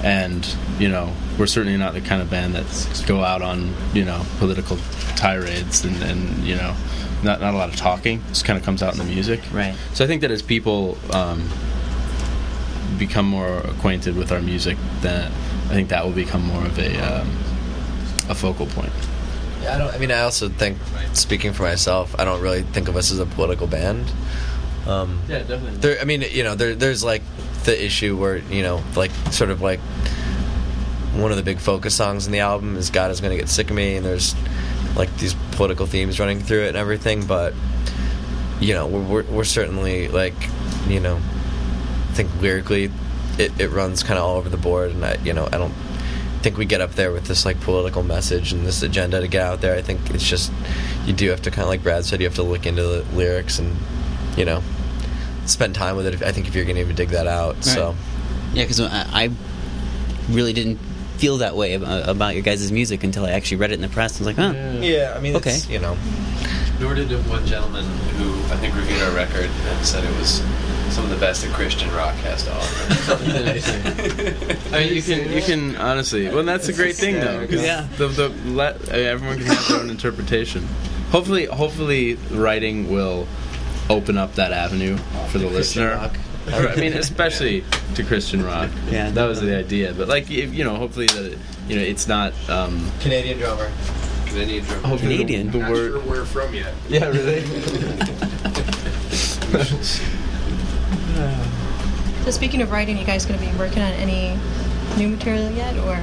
[0.03, 0.45] and
[0.79, 4.25] you know, we're certainly not the kind of band that go out on you know
[4.37, 4.77] political
[5.15, 6.75] tirades and, and you know,
[7.23, 8.21] not not a lot of talking.
[8.27, 9.75] Just kind of comes out in the music, right?
[9.93, 11.47] So I think that as people um,
[12.97, 15.31] become more acquainted with our music, then
[15.69, 17.27] I think that will become more of a um,
[18.29, 18.91] a focal point.
[19.61, 19.93] Yeah, I don't.
[19.93, 20.77] I mean, I also think,
[21.13, 24.11] speaking for myself, I don't really think of us as a political band.
[24.87, 25.77] Um, Yeah, definitely.
[25.79, 27.21] There, I mean, you know, there, there's like
[27.65, 29.79] the issue where you know, like sort of like
[31.13, 33.49] one of the big focus songs in the album is "God is going to get
[33.49, 34.33] sick of me," and there's
[34.95, 37.25] like these political themes running through it and everything.
[37.25, 37.53] But
[38.59, 40.33] you know, we're we're, we're certainly like,
[40.87, 41.38] you know, I
[42.23, 42.91] think lyrically,
[43.37, 45.73] it, it runs kind of all over the board, and I, you know, I don't
[46.41, 49.41] think we get up there with this like political message and this agenda to get
[49.41, 49.75] out there.
[49.75, 50.51] I think it's just
[51.05, 53.05] you do have to kind of like Brad said, you have to look into the
[53.13, 53.73] lyrics and
[54.35, 54.61] you know
[55.45, 56.21] spend time with it.
[56.21, 57.95] I think if you're going to even dig that out, so
[58.53, 59.31] Yeah, because I, I
[60.29, 60.77] really didn't
[61.17, 63.81] feel that way about, uh, about your guys' music until I actually read it in
[63.81, 64.15] the press.
[64.17, 65.13] I was like, oh, yeah.
[65.15, 65.97] I mean, okay, it's, you know,
[66.79, 67.83] Nor did one gentleman
[68.17, 70.41] who I think reviewed our record and said it was
[70.91, 72.93] some of the best that Christian rock has to offer.
[74.75, 76.27] I mean, you can you can honestly.
[76.29, 77.87] Well, that's a great thing though, because Yeah.
[77.97, 80.67] the the let, I mean, everyone can have their own interpretation.
[81.11, 83.27] Hopefully, hopefully, writing will
[83.89, 84.97] open up that avenue
[85.29, 85.95] for the Christian listener.
[85.95, 86.17] rock.
[86.51, 87.63] I mean, especially
[87.95, 88.69] to Christian rock.
[88.89, 89.93] Yeah, that was the idea.
[89.93, 93.69] But like, if, you know, hopefully that it, you know it's not um, Canadian drummer.
[94.27, 94.87] Canadian drummer.
[94.87, 95.51] Hopefully the- Canadian?
[95.51, 95.91] The, Not word.
[95.91, 96.73] sure where from yet.
[96.87, 97.43] Yeah, really.
[102.25, 104.37] So speaking of writing, you guys going to be working on any
[104.97, 105.99] new material yet, or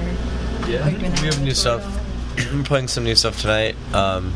[0.69, 1.83] Yeah, are you we have new stuff.
[2.53, 3.75] We're playing some new stuff tonight.
[3.93, 4.33] Um,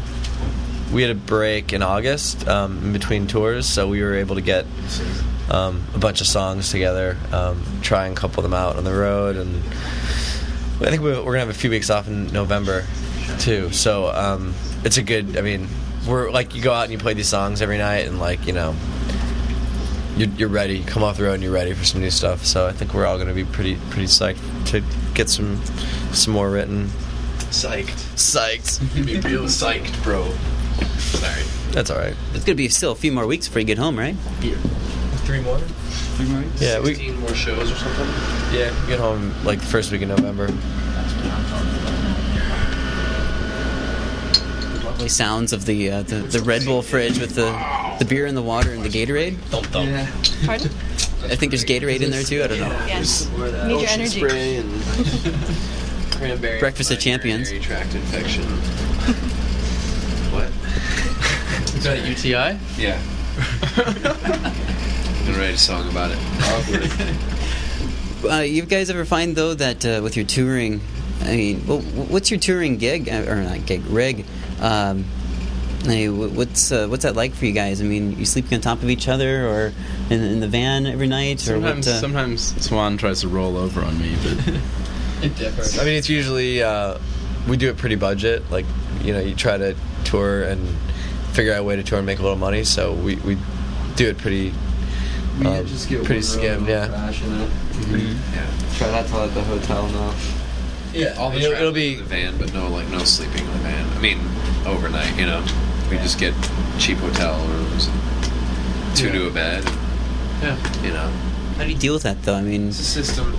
[0.91, 4.41] we had a break in August um, in between tours, so we were able to
[4.41, 4.65] get
[5.49, 9.35] um, a bunch of songs together, um, try and couple them out on the road,
[9.35, 9.63] and
[10.81, 12.85] I think we- we're gonna have a few weeks off in November
[13.39, 13.71] too.
[13.71, 14.53] So um,
[14.83, 15.37] it's a good.
[15.37, 15.67] I mean,
[16.07, 18.53] we're like you go out and you play these songs every night, and like you
[18.53, 18.75] know.
[20.21, 20.83] You're, you're ready.
[20.83, 22.45] Come off the road and you're ready for some new stuff.
[22.45, 24.83] So I think we're all going to be pretty pretty psyched to
[25.15, 25.59] get some
[26.13, 26.89] some more written.
[27.49, 27.97] Psyched.
[28.13, 28.95] Psyched.
[28.95, 30.29] You made me real psyched, bro.
[30.99, 31.41] Sorry.
[31.71, 32.13] That's all right.
[32.35, 34.15] It's gonna be still a few more weeks before you get home, right?
[35.25, 35.57] Three more.
[35.57, 36.61] Three more weeks.
[36.61, 38.05] Yeah, we 16 more shows or something.
[38.55, 40.49] yeah we get home like the first week in November.
[44.85, 48.35] Lovely sounds of the, uh, the the Red Bull fridge with the the beer and
[48.35, 49.37] the water and the Gatorade.
[49.75, 50.07] Yeah.
[50.43, 50.71] Pardon?
[51.29, 52.41] I think there's Gatorade in there too.
[52.43, 52.69] I don't know.
[52.87, 53.29] Yes.
[53.29, 54.19] Need your energy.
[54.19, 54.81] Spray and
[56.11, 56.59] cranberry.
[56.59, 57.51] Breakfast of champions.
[57.59, 58.41] Tract infection.
[60.33, 60.47] what?
[61.75, 62.57] Is that UTI?
[62.81, 62.99] Yeah.
[63.77, 66.17] I'm gonna write a song about it.
[68.27, 70.81] Uh, you guys ever find though that uh, with your touring,
[71.21, 74.25] I mean, well, what's your touring gig uh, or not gig rig?
[74.59, 75.05] Um,
[75.85, 77.81] hey, what's uh, what's that like for you guys?
[77.81, 79.73] I mean, you sleeping on top of each other or
[80.09, 81.95] in, in the van every night, or Sometimes, what?
[81.95, 84.55] Uh, sometimes Swan tries to roll over on me, but
[85.21, 85.77] It differs.
[85.77, 86.97] I mean, it's usually uh,
[87.47, 88.49] we do it pretty budget.
[88.49, 88.65] Like
[89.03, 90.67] you know, you try to tour and
[91.33, 92.63] figure out a way to tour and make a little money.
[92.63, 93.37] So we, we
[93.95, 94.51] do it pretty
[95.39, 96.67] We um, just get pretty one skimmed.
[96.67, 96.87] Yeah.
[96.87, 97.49] crash in it.
[97.89, 98.51] Yeah.
[98.77, 100.13] Try not to let the hotel know.
[100.93, 103.51] Yeah, All the it'll, it'll be in the van, but no like no sleeping in
[103.53, 103.97] the van.
[103.97, 104.19] I mean,
[104.65, 105.17] overnight.
[105.17, 105.45] You know,
[105.91, 106.33] we just get
[106.79, 109.11] cheap hotel rooms, and two Yeah.
[109.13, 109.63] to a bed.
[110.41, 110.57] Yeah.
[110.83, 111.11] You know,
[111.57, 112.35] how do you deal with that though?
[112.35, 113.37] I mean, it's a system.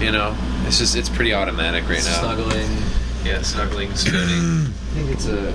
[0.00, 0.34] You know,
[0.66, 2.18] it's just it's pretty automatic right now.
[2.20, 2.70] Snuggling.
[3.24, 4.72] Yeah, snuggling, spinning.
[4.72, 5.52] I think it's a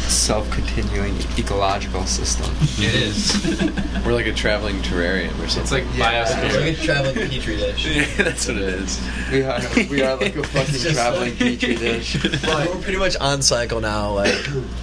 [0.00, 2.50] self-continuing ecological system.
[2.84, 4.04] It is.
[4.06, 5.84] We're like a traveling terrarium or something.
[5.86, 6.52] It's like biosphere.
[6.52, 7.86] We're like a traveling petri dish.
[8.18, 9.00] yeah, that's what it is.
[9.30, 9.60] We are
[9.90, 12.16] we are like a fucking traveling like- petri dish.
[12.42, 14.12] But we're pretty much on cycle now.
[14.14, 14.34] Like,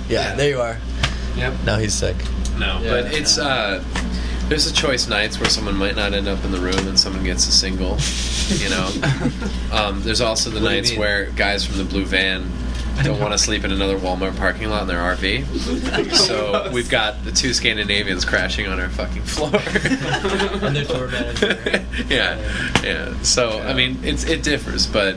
[0.10, 0.78] yeah, there you are.
[1.36, 1.54] Yep.
[1.66, 2.16] Now he's sick.
[2.58, 2.90] No, Yeah.
[2.90, 3.84] but it's uh,
[4.48, 7.24] there's a choice nights where someone might not end up in the room and someone
[7.24, 7.98] gets a single.
[8.64, 8.90] You know,
[9.74, 12.50] um, there's also the What nights where guys from the blue van
[13.04, 16.14] don't want to sleep in another Walmart parking lot in their RV.
[16.16, 19.52] So we've got the two Scandinavians crashing on our fucking floor.
[19.54, 21.86] and their tour manager.
[22.10, 23.22] yeah, yeah.
[23.22, 25.16] So I mean, it's it differs, but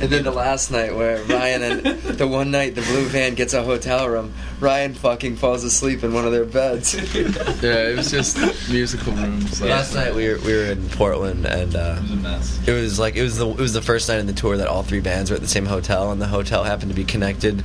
[0.00, 3.52] And then the last night where Ryan and the one night the blue van gets
[3.54, 6.94] a hotel room, Ryan fucking falls asleep in one of their beds.
[7.58, 8.36] Yeah, it was just
[8.70, 9.60] musical rooms.
[9.60, 12.68] like- Last night we were we were in Portland and uh, It was a mess.
[12.68, 14.68] it was like it was the it was the first night in the tour that
[14.68, 17.64] all three bands were at the same hotel and the hotel happened to be connected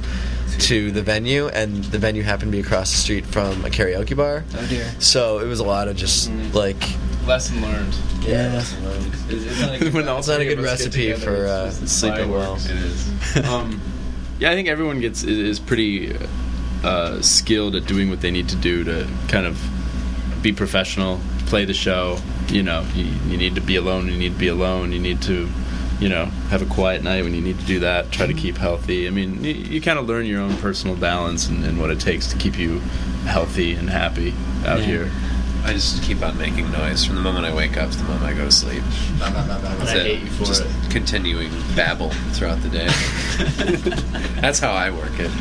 [0.60, 4.16] to the venue and the venue happened to be across the street from a karaoke
[4.16, 4.44] bar.
[4.56, 4.86] Oh dear.
[5.00, 6.82] So it was a lot of just like
[7.26, 7.96] Lesson learned.
[8.22, 8.58] yeah.
[8.60, 8.74] It's,
[9.30, 11.46] it's not a good, When all It's not a good of us get recipe for,
[11.46, 12.56] uh, sleeping well.
[12.56, 13.38] It is.
[13.46, 13.82] um,
[14.40, 16.16] yeah, I think everyone gets is, is pretty
[16.84, 19.62] uh, skilled at doing what they need to do to kind of
[20.42, 22.18] be professional, play the show.
[22.50, 24.08] You know, you, you need to be alone.
[24.08, 24.92] You need to be alone.
[24.92, 25.50] You need to,
[26.00, 28.12] you know, have a quiet night when you need to do that.
[28.12, 29.08] Try to keep healthy.
[29.08, 32.00] I mean, you, you kind of learn your own personal balance and, and what it
[32.00, 32.80] takes to keep you
[33.26, 34.34] healthy and happy
[34.66, 34.86] out Yeah.
[34.86, 35.12] here.
[35.66, 38.24] I just keep on making noise from the moment I wake up to the moment
[38.26, 38.84] I go to sleep.
[39.18, 40.72] That's I hate you for just it.
[40.92, 42.88] continuing babble throughout the day.
[44.42, 45.32] That's how I work it.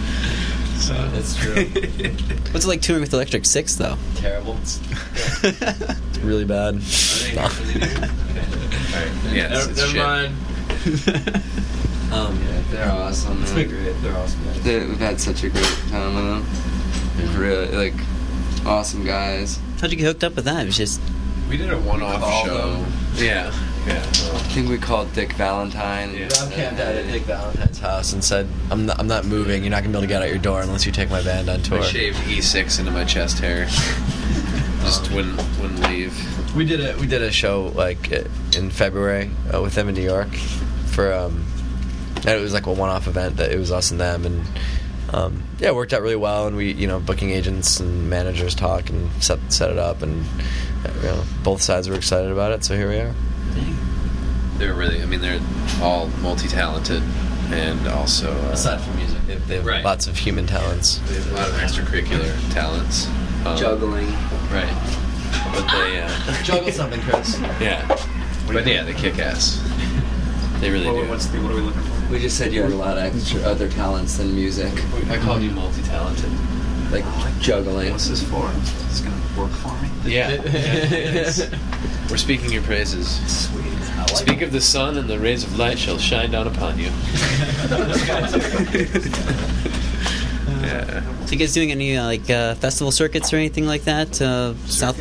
[0.78, 1.54] So That's true.
[2.52, 3.96] What's it like touring with Electric Six though?
[4.14, 4.56] Terrible.
[4.62, 4.78] it's
[6.20, 6.80] really bad.
[9.32, 11.42] Yeah, it's, it's shit.
[12.12, 13.40] Um, yeah, they're awesome.
[13.42, 13.68] It's man.
[13.68, 14.02] been great.
[14.02, 14.60] They're awesome guys.
[14.60, 17.40] They- We've had such a great time with them.
[17.40, 17.94] Really, like,
[18.66, 19.58] awesome guys.
[19.80, 20.62] How'd you get hooked up with that?
[20.64, 21.00] It was just
[21.48, 22.54] We did a one-off show.
[22.82, 22.92] them.
[23.14, 23.50] Yeah,
[23.86, 23.98] yeah.
[24.02, 26.14] I think we called Dick Valentine.
[26.14, 26.24] Yeah.
[26.38, 29.62] Rob camped out at Dick Valentine's house and said, "I'm not, I'm not moving.
[29.62, 31.48] You're not gonna be able to get out your door unless you take my band
[31.48, 33.66] on tour." I shaved E6 into my chest hair.
[34.82, 36.14] Just wouldn't wouldn't leave.
[36.56, 38.24] We did a we did a show like uh,
[38.56, 40.28] in February uh, with them in New York
[40.86, 41.44] for um,
[42.16, 44.44] and it was like a one-off event that it was us and them and
[45.12, 48.54] um, yeah, it worked out really well and we you know booking agents and managers
[48.54, 50.24] talk and set set it up and
[50.84, 53.14] you know both sides were excited about it so here we are.
[54.58, 55.02] They're really.
[55.02, 55.40] I mean, they're
[55.80, 57.02] all multi-talented
[57.50, 59.84] and also uh, Aside from music, they, they have Right.
[59.84, 60.98] lots of human talents.
[61.08, 63.08] they have a lot of extracurricular talents.
[63.44, 64.06] Um, Juggling.
[64.52, 64.72] Right.
[65.52, 66.00] But they.
[66.00, 67.40] Uh, Juggle something, Chris.
[67.60, 67.88] yeah.
[68.46, 69.58] But yeah, they kick ass.
[70.62, 70.92] They really do.
[71.04, 71.08] the,
[71.42, 72.12] what are we looking for?
[72.12, 74.72] We just said you had a lot of extra other talents than music,
[75.10, 76.30] I called you multi-talented.
[76.92, 77.04] like
[77.40, 77.90] juggling.
[77.90, 78.48] What's this for?
[78.88, 79.88] It's gonna work for me.
[80.14, 80.30] Yeah.
[80.44, 81.50] It's-
[82.08, 83.08] We're speaking your praises.
[83.26, 83.64] Sweet.
[83.98, 86.92] Like Speak of the sun, and the rays of light shall shine down upon you.
[90.62, 91.24] yeah.
[91.26, 94.20] So you guys doing any uh, like uh, festival circuits or anything like that?
[94.20, 94.98] Uh, South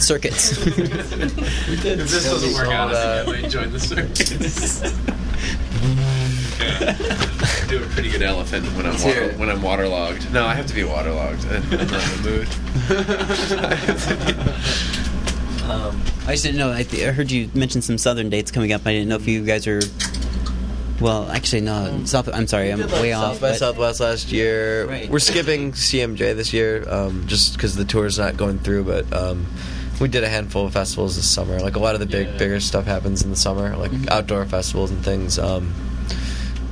[0.00, 0.56] circuits.
[0.66, 2.00] We did.
[2.00, 4.82] If this doesn't work out, I think I might join the circus.
[6.58, 10.32] I do a pretty good elephant when I'm water, when I'm waterlogged.
[10.32, 11.44] No, I have to be waterlogged.
[11.50, 12.48] I'm not in the mood.
[15.70, 16.72] um, I just didn't know.
[16.72, 18.82] I, th- I heard you mention some southern dates coming up.
[18.86, 19.80] I didn't know if you guys are.
[21.00, 22.02] Well, actually, no.
[22.06, 22.28] South.
[22.32, 22.70] I'm sorry.
[22.72, 23.32] I'm We did, like, way South off.
[23.34, 24.86] South by but- Southwest last year.
[24.86, 25.10] Right.
[25.10, 28.84] We're skipping CMJ this year, um, just because the tour's not going through.
[28.84, 29.46] But um,
[30.00, 31.60] we did a handful of festivals this summer.
[31.60, 32.36] Like a lot of the big, Yeah.
[32.38, 34.10] bigger stuff happens in the summer, like Mhm.
[34.10, 35.38] outdoor festivals and things.
[35.38, 35.74] Um,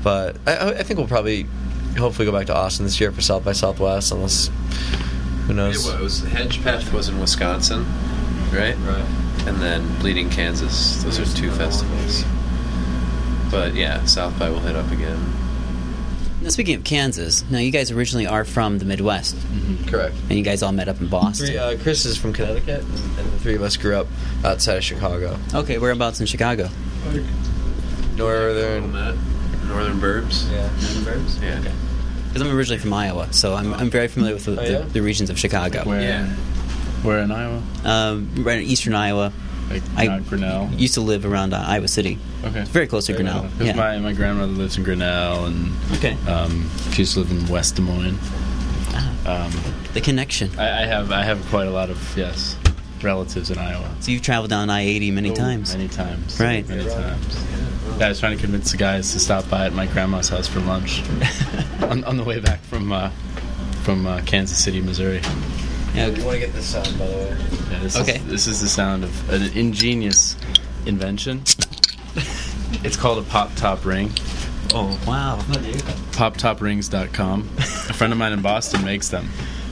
[0.03, 1.47] but I, I I think we'll probably,
[1.99, 4.51] hopefully, go back to Austin this year for South by Southwest, unless
[5.47, 5.87] who knows.
[5.87, 6.01] It knows.
[6.01, 7.85] was Hedgepeth was in Wisconsin,
[8.53, 8.77] right?
[8.87, 9.05] Right.
[9.47, 11.03] And then Bleeding Kansas.
[11.03, 12.25] Those are two festivals.
[13.55, 15.19] But yeah, South by will hit up again.
[16.43, 19.37] Now, speaking of Kansas, now you guys originally are from the Midwest,
[19.87, 20.15] Correct.
[20.29, 21.47] and you guys all met up in Boston.
[21.47, 24.09] Three, uh, Chris is from Connecticut, and, and the three of us grew up
[24.45, 25.39] outside of Chicago.
[25.55, 26.69] Okay, whereabouts in Chicago?
[28.17, 28.93] Northern.
[29.69, 30.51] Northern Burbs.
[30.51, 30.63] Yeah.
[30.83, 31.43] Northern Burbs?
[31.43, 31.73] Yeah.
[32.29, 35.01] Because I'm originally from Iowa, so I'm, I'm very familiar with the, Oh, the, the
[35.01, 35.85] regions of Chicago.
[35.85, 36.27] Where, Yeah.
[37.03, 37.63] where in Iowa?
[37.85, 39.33] Um, right in eastern Iowa.
[39.71, 40.71] Like I Grinnell.
[40.75, 42.19] Used to live around uh, Iowa City.
[42.45, 42.61] Okay.
[42.61, 43.43] It's very close to Grinnell.
[43.43, 43.75] Because Yeah.
[43.77, 46.17] my, my grandmother lives in Grinnell, and Okay.
[46.29, 48.19] um, she used to live in West Des Moines.
[49.27, 49.51] Um,
[49.95, 50.51] The connection.
[50.59, 52.57] I, I have I have quite a lot of yes
[53.03, 53.89] relatives in Iowa.
[54.01, 55.75] So you've traveled down I-80 many Oh, times.
[55.77, 56.39] Many times.
[56.41, 56.67] Right.
[56.69, 57.37] Many times.
[57.99, 60.47] Yeah, I was trying to convince the guys to stop by at my grandma's house
[60.49, 61.03] for lunch
[61.83, 63.11] on, on the way back from uh,
[63.83, 65.21] from uh, Kansas City, Missouri.
[65.95, 67.37] Yeah, You want to get this sound, by the way?
[67.71, 68.17] Yeah, this Okay.
[68.17, 70.37] Is, this is the sound of an ingenious
[70.87, 71.39] invention.
[72.83, 74.11] it's called a pop top ring.
[74.75, 75.39] Oh, wow.
[76.13, 77.49] PopTopRings.com.
[77.59, 79.29] a friend of mine in Boston makes them.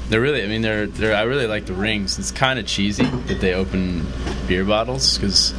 [0.08, 1.16] They're really, I mean, they're, they're.
[1.16, 2.18] I really like the rings.
[2.18, 4.06] It's kind of cheesy that they open
[4.46, 5.52] beer bottles because,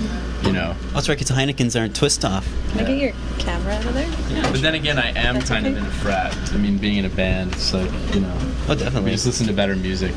[0.43, 0.75] you know.
[0.93, 2.47] That's right, because Heineken's aren't twist off.
[2.71, 4.51] Can I get your camera out of there?
[4.51, 5.75] But then again, I am That's kind okay.
[5.75, 6.35] of in a frat.
[6.53, 8.37] I mean, being in a band, it's like you know.
[8.67, 9.05] Oh, definitely.
[9.05, 10.13] We just listen to better music.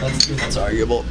[0.00, 1.04] That's, that's arguable.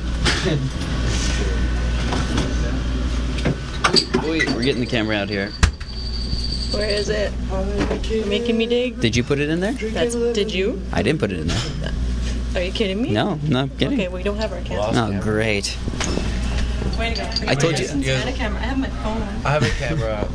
[4.28, 5.52] Wait, we're getting the camera out here.
[6.72, 7.32] Where is it?
[8.10, 9.00] You're making me dig.
[9.00, 9.74] Did you put it in there?
[9.74, 10.82] That's, did you?
[10.92, 11.92] I didn't put it in there.
[12.56, 13.12] Are you kidding me?
[13.12, 14.00] No, I'm not kidding.
[14.00, 15.18] Okay, we don't have our camera.
[15.18, 15.78] Oh, great.
[16.98, 17.52] Way to go.
[17.52, 17.88] I told you.
[17.88, 18.62] I had a camera.
[18.62, 19.22] I have my phone.
[19.46, 20.28] I have a camera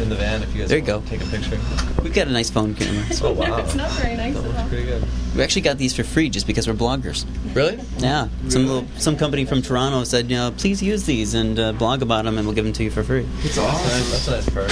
[0.00, 1.58] in the van if you guys There you want to take a picture.
[2.02, 3.04] We've got a nice phone camera.
[3.22, 3.58] Oh, wow.
[3.58, 4.68] it's not very nice at all.
[4.68, 5.04] Pretty good.
[5.36, 7.26] We actually got these for free just because we're bloggers.
[7.54, 7.78] Really?
[7.98, 8.28] Yeah.
[8.48, 12.00] Some little some company from Toronto said, you know, please use these and uh, blog
[12.00, 13.26] about them, and we'll give them to you for free.
[13.40, 14.10] It's awesome.
[14.10, 14.70] That's a nice perk.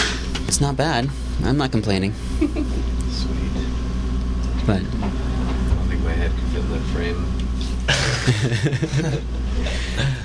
[0.48, 1.10] It's not bad.
[1.44, 2.14] I'm not complaining.
[2.38, 3.52] Sweet.
[4.66, 7.24] But I don't think my head can fit in that frame.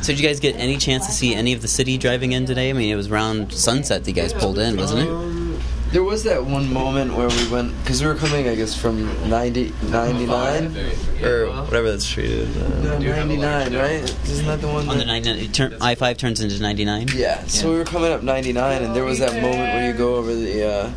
[0.01, 2.45] So did you guys get any chance to see any of the city driving in
[2.45, 2.69] today?
[2.69, 5.09] I mean, it was around sunset that you guys pulled in, wasn't it?
[5.09, 5.59] Um,
[5.91, 9.05] there was that one moment where we went because we were coming, I guess, from
[9.29, 10.75] 90, 99
[11.23, 12.55] Or whatever that street is.
[12.83, 14.15] No, Uh, 99, right?
[14.27, 14.89] Isn't that the one?
[14.89, 17.09] On the that- 99, it turn, I-5 turns into 99.
[17.15, 17.45] Yeah.
[17.45, 20.33] So we were coming up 99, and there was that moment where you go over
[20.33, 20.91] the uh,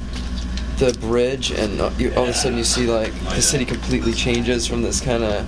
[0.78, 4.12] the bridge, and uh, you, all of a sudden you see like the city completely
[4.12, 5.46] changes from this kind of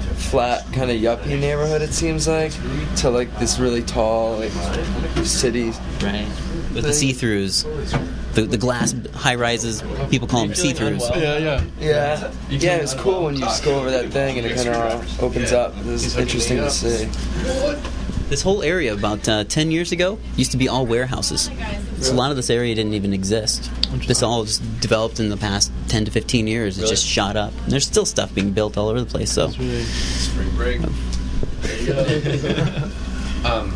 [0.00, 1.82] flat, kind of yuppie neighborhood.
[1.82, 2.52] It seems like
[2.96, 4.52] to like this really tall like
[5.24, 5.72] city.
[6.02, 6.26] Right.
[6.74, 7.64] With the see-throughs,
[8.34, 9.82] the the glass high rises.
[10.10, 11.10] People call them see-throughs.
[11.16, 11.64] Yeah, yeah.
[11.80, 15.22] Yeah, yeah, it's cool when you just go over that thing and it kind of
[15.22, 15.74] opens up.
[15.84, 17.08] It's interesting to see.
[18.28, 21.50] This whole area, about uh, 10 years ago, used to be all warehouses.
[22.00, 23.70] So a lot of this area didn't even exist.
[24.06, 26.78] This all just developed in the past 10 to 15 years.
[26.78, 27.52] It just shot up.
[27.64, 29.32] And there's still stuff being built all over the place.
[29.32, 30.80] So Spring break.
[33.44, 33.72] um,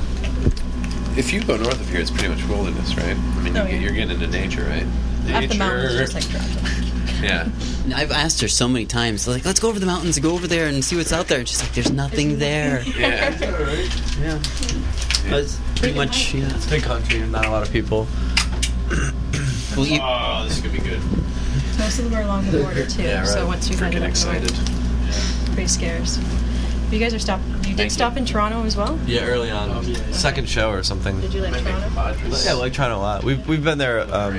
[1.16, 3.16] if you go north of here, it's pretty much wilderness, right?
[3.16, 3.80] I mean, Oh, you, yeah.
[3.80, 4.86] you're getting into nature, right?
[5.34, 6.68] Up the mountains, just like Toronto.
[7.22, 7.48] Yeah.
[7.94, 10.48] I've asked her so many times, like, let's go over the mountains and go over
[10.48, 11.38] there and see what's out there.
[11.38, 12.82] And she's like, there's nothing there.
[12.82, 13.30] Yeah.
[14.20, 14.40] Yeah.
[15.30, 16.54] But it's pretty much, yeah.
[16.54, 18.06] It's a big country, not a lot of people.
[19.74, 21.00] Well, you, Oh, this is gonna be good.
[21.78, 23.02] Most of them are along the border too.
[23.04, 23.26] Yeah, right.
[23.26, 24.52] So once you head Freaking up excited.
[24.52, 26.18] north, pretty scarce.
[26.90, 27.40] You guys are stop.
[27.66, 28.98] You did stop in Toronto as well.
[29.06, 29.82] Yeah, early on.
[30.12, 31.18] Second show or something.
[31.22, 31.88] Did you like Toronto?
[32.44, 33.24] Yeah, we like Toronto a lot.
[33.24, 34.34] We've we've been there um,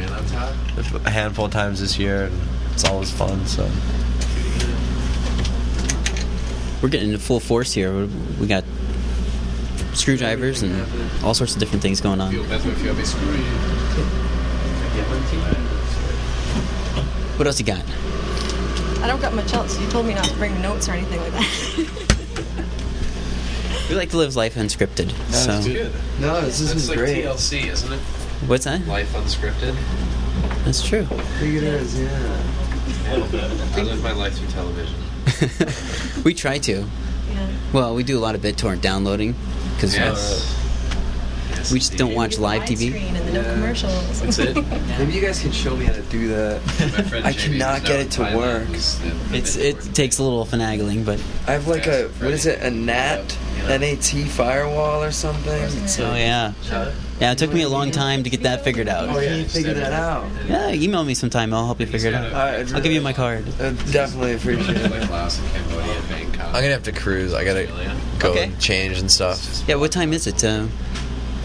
[1.04, 2.40] a handful of times this year, and
[2.74, 3.44] it's always fun.
[3.48, 3.64] So
[6.84, 7.92] we're getting into full force here.
[7.92, 8.10] We-
[8.42, 8.64] We got
[9.94, 10.86] screwdrivers and
[11.24, 12.34] all sorts of different things going on.
[12.34, 13.04] What feel be
[17.48, 17.84] else you got?
[19.02, 19.80] I don't got much else.
[19.80, 22.00] You told me not to bring notes or anything like that.
[23.90, 25.12] We like to live life unscripted.
[25.32, 25.92] So good.
[26.20, 27.26] No, this That's is like great.
[27.26, 28.00] TLC, isn't it?
[28.48, 28.88] what's that?
[28.88, 29.76] Life unscripted.
[30.64, 31.02] That's true.
[31.02, 32.00] I think it is.
[32.00, 32.44] Yeah.
[33.10, 34.96] I live my life through television.
[36.24, 36.86] we try to.
[37.34, 37.48] yeah.
[37.74, 39.36] Well, we do a lot of BitTorrent downloading
[39.84, 40.60] because Yes.
[41.50, 42.92] Yes, we just don't watch live TV.
[42.94, 44.22] Widescreen and the no commercials.
[44.22, 44.56] That's it.
[44.98, 47.22] Maybe you guys can show me how to do that.
[47.26, 48.70] I cannot get it to work.
[48.70, 52.32] was the- the It's it takes a little finagling, but I have like a what
[52.32, 52.62] is it?
[52.64, 55.70] A NAT, NAT firewall or something.
[55.88, 56.54] So oh yeah,
[57.20, 57.32] yeah.
[57.32, 59.10] It took me a long time to get that figured out.
[59.10, 60.26] Oh, yeah, you figure that out.
[60.48, 61.54] Yeah, email me sometime.
[61.54, 62.34] I'll help you figure it out.
[62.74, 63.46] I'll give you my card.
[63.60, 64.92] I definitely appreciate it.
[64.92, 66.46] like Laos and Cambodia and Bangkok.
[66.48, 67.34] I'm gonna have to cruise.
[67.34, 67.66] I gotta
[68.20, 68.44] go Okay.
[68.46, 69.64] and change and stuff.
[69.68, 70.44] Yeah, what time is it?
[70.44, 70.66] Uh,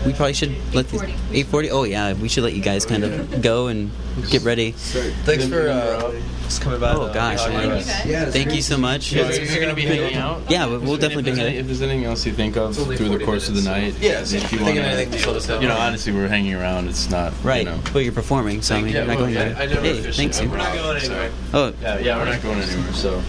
[0.08, 0.86] we probably should let
[1.32, 1.70] eight forty.
[1.70, 3.90] Oh yeah, we should let you guys kind of go and
[4.30, 4.72] get ready.
[4.72, 6.12] Thanks for uh,
[6.44, 6.92] just coming by.
[6.94, 7.68] Oh the- gosh, man.
[8.06, 9.12] Yeah, thank you so much.
[9.12, 10.42] Yeah, you're gonna be hanging out.
[10.50, 11.36] Yeah, we'll we'll definitely be hanging.
[11.36, 11.60] there's, any- it.
[11.60, 14.32] if there's anything else you think of through the course of the night, Yeah, if
[14.32, 15.60] you think want of anything, just let us know.
[15.60, 16.88] you know, honestly, we're hanging around.
[16.88, 17.80] It's not Right, You know.
[17.92, 19.68] but you're performing, so I mean, Yeah, you're not going I, I anywhere.
[19.68, 20.40] never Hey, officially thanks.
[20.40, 21.30] went off, sorry.
[21.52, 22.92] Oh, Yeah, yeah, we're not going anywhere.
[22.94, 23.22] So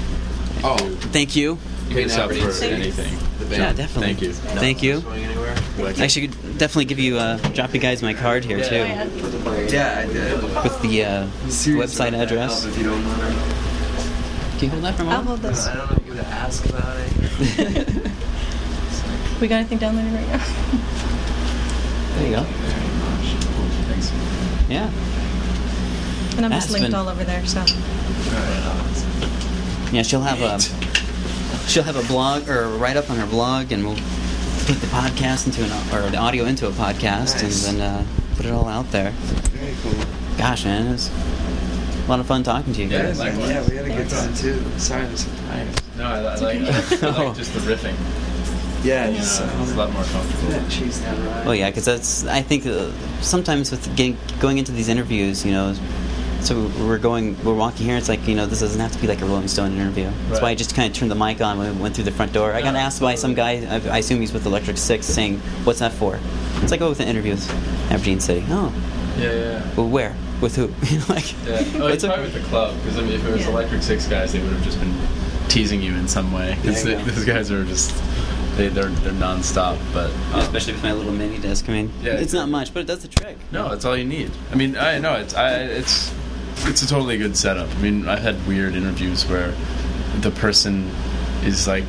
[0.64, 0.78] Oh,
[1.12, 1.58] thank you.
[1.90, 3.18] hit us up for anything.
[3.52, 4.14] Yeah, definitely.
[4.14, 4.34] Thank you.
[4.34, 5.02] Thank you.
[5.80, 6.04] Going anywhere?
[6.04, 10.12] I should definitely give you, uh, drop you guys my card here too, Yeah, I
[10.12, 10.42] did.
[10.44, 12.66] with the uh, website address.
[12.66, 13.36] If you don't mind.
[14.60, 15.28] Can you hold that for a I'll moment?
[15.28, 15.68] hold this.
[15.68, 18.12] I don't know if you're gonna ask about it.
[19.40, 20.44] We got anything downloaded right now?
[22.18, 22.46] There you go.
[24.68, 24.92] Yeah,
[26.36, 26.82] And I'm just Aspen.
[26.82, 27.64] linked all over there, so.
[29.94, 30.02] yeah.
[30.04, 30.60] She'll have a
[31.70, 33.98] she'll have a blog or write up on her blog, and we'll
[34.70, 37.67] put the podcast into an or the audio into a podcast, Nice.
[37.67, 38.05] and then uh,
[38.36, 39.09] put it all out there.
[39.09, 40.05] Very cool.
[40.38, 43.17] Gosh, man, it was a lot of fun talking to you Yeah, guys.
[43.17, 44.61] man, yeah, we had a good time too.
[44.78, 45.67] Sorry, I'm so tired.
[45.97, 47.95] No, I, I like, I like just the riffing.
[48.86, 50.70] Yeah, You know, just, it's a lot more comfortable.
[50.70, 51.45] Chase that ride.
[51.47, 52.26] Well, yeah, because that's.
[52.28, 52.91] I think uh,
[53.22, 55.76] sometimes with getting going into these interviews, you know,
[56.42, 57.98] so we're going, we're walking here.
[57.98, 60.06] It's like you know, this doesn't have to be like a Rolling Stone interview.
[60.06, 60.42] That's Right.
[60.42, 62.34] why I just kind of turned the mic on when we went through the front
[62.34, 62.54] door.
[62.54, 63.66] I got asked by some guy.
[63.70, 66.20] I, I assume he's with Electric Six, saying, "What's that for?"
[66.62, 68.74] It's like, "Oh, with an interview with Aberdeen City." Oh,
[69.18, 69.76] Yeah, yeah.
[69.76, 70.16] well, where?
[70.42, 70.68] With who?
[71.14, 71.64] Like, Yeah.
[71.76, 72.14] Oh, what's it's up?
[72.16, 73.50] probably with the club because I mean, if it was Yeah.
[73.52, 74.94] Electric Six guys, they would have just been
[75.50, 76.58] teasing you in some way.
[76.64, 77.94] 'Cause Yeah, they- those guys are just
[78.56, 79.78] they they're they're nonstop.
[79.94, 81.68] But um, Especially with my little mini disc.
[81.70, 83.38] I mean, Yeah, it's not much, but it does the trick.
[83.52, 84.32] no, that's all you need.
[84.52, 86.12] I mean, I know it's I it's
[86.68, 87.70] it's a totally good setup.
[87.70, 89.53] I mean, I've had weird interviews where
[90.20, 90.89] the person
[91.43, 91.86] is like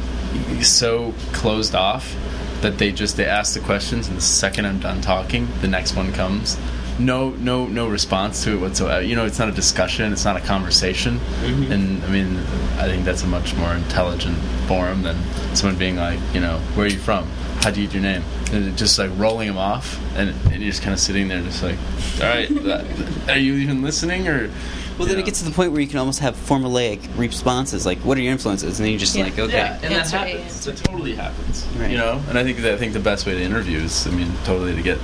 [0.62, 2.16] so closed off
[2.60, 5.96] that they just they ask the questions and the second I'm done talking, the next
[5.96, 6.58] one comes.
[6.98, 9.00] No, no, no response to it whatsoever.
[9.00, 10.12] You know, it's not a discussion.
[10.12, 11.18] It's not a conversation.
[11.18, 11.72] Mm-hmm.
[11.72, 12.36] And I mean,
[12.76, 14.36] I think that's a much more intelligent
[14.68, 15.16] forum than
[15.54, 17.26] someone being like, you know, where are you from?
[17.60, 18.22] How do you eat your name?
[18.52, 21.42] And it just like rolling them off, and, and you're just kind of sitting there,
[21.42, 21.76] just like,
[22.22, 24.50] all right, that, are you even listening or?
[24.98, 27.98] Well, then it gets to the point where you can almost have formulaic responses, like,
[27.98, 29.24] "What are your influences?" And then you're just Yeah.
[29.24, 30.64] like, "Okay." Yeah, and that Answer A, happens.
[30.66, 31.66] That totally happens.
[31.78, 31.90] Right.
[31.90, 34.10] You know, and I think that I think the best way to interview is, I
[34.10, 34.98] mean, totally to get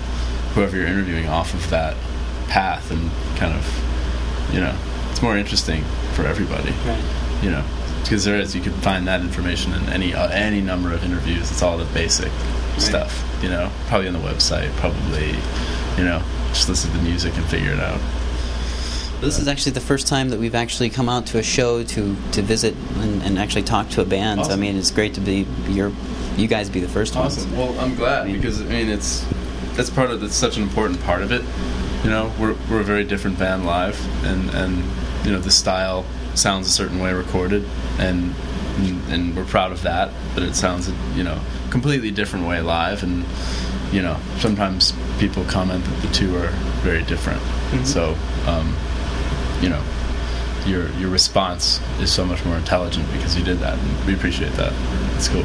[0.55, 1.97] whoever you're interviewing off of that
[2.49, 4.75] path and kind of, you know,
[5.11, 5.83] it's more interesting
[6.13, 6.73] for everybody.
[6.87, 7.03] Right.
[7.43, 7.65] You know,
[8.07, 11.51] because there is you can find that information in any uh, any number of interviews.
[11.51, 12.33] It's all the basic
[12.79, 13.23] stuff.
[13.43, 14.71] You know, probably on the website.
[14.77, 15.29] Probably,
[15.99, 18.01] you know, just listen to the music and figure it out.
[19.21, 22.17] This is actually the first time that we've actually come out to a show to,
[22.33, 24.45] to visit and, and actually talk to a band.
[24.45, 25.91] So, I mean, it's great to be your
[26.37, 27.39] you guys be the first ones.
[27.39, 27.57] Awesome.
[27.57, 29.27] Well, I'm glad because I mean it's
[29.75, 31.43] that's part of that's such an important part of it.
[32.05, 34.85] You know, we're we're a very different band live, and and
[35.25, 36.05] you know the style
[36.39, 37.65] sounds a certain way recorded,
[37.99, 38.35] and
[38.79, 40.11] and, and we're proud of that.
[40.35, 43.25] But it sounds you know completely different way live, and
[43.93, 46.49] you know sometimes people comment that the two are
[46.83, 47.41] very different.
[47.87, 48.17] So,
[48.47, 48.77] um,
[49.61, 49.83] you know.
[50.67, 54.53] Your, your response is so much more intelligent because you did that, and we appreciate
[54.55, 54.73] that.
[55.15, 55.45] It's cool.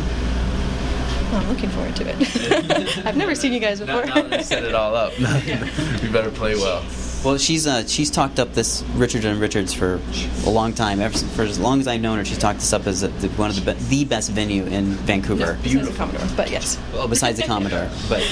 [1.32, 2.98] Well, I'm looking forward to it.
[3.06, 4.04] I've never seen you guys before.
[4.04, 6.84] Now, now that you set it all up, you better play well.
[7.24, 10.00] Well, she's uh, she's talked up this Richards on Richards for
[10.46, 11.00] a long time.
[11.00, 13.10] Ever since, for as long as I've known her, she's talked this up as the,
[13.10, 15.60] the, one of the be- the best venue in Vancouver.
[15.62, 16.80] Besides the Commodore, but yes.
[16.94, 18.24] Well, besides the Commodore, but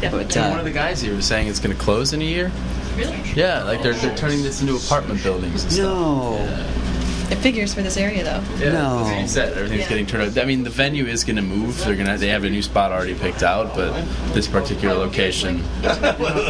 [0.00, 2.22] but And one uh, of the guys here was saying it's going to close in
[2.22, 2.50] a year.
[2.96, 3.20] Really?
[3.34, 5.62] Yeah, like they're, they're turning this into apartment buildings.
[5.64, 6.83] And stuff.
[7.24, 8.42] No, It figures for this area, though.
[8.58, 8.98] Yeah, No.
[8.98, 9.52] that's what he said.
[9.56, 9.88] Everything's Yeah.
[9.88, 10.42] getting turned out.
[10.42, 11.82] I mean, the venue is going to move.
[11.84, 12.16] They're going to.
[12.18, 13.92] They have a new spot already picked out, but
[14.32, 15.62] this particular location.
[15.84, 15.88] I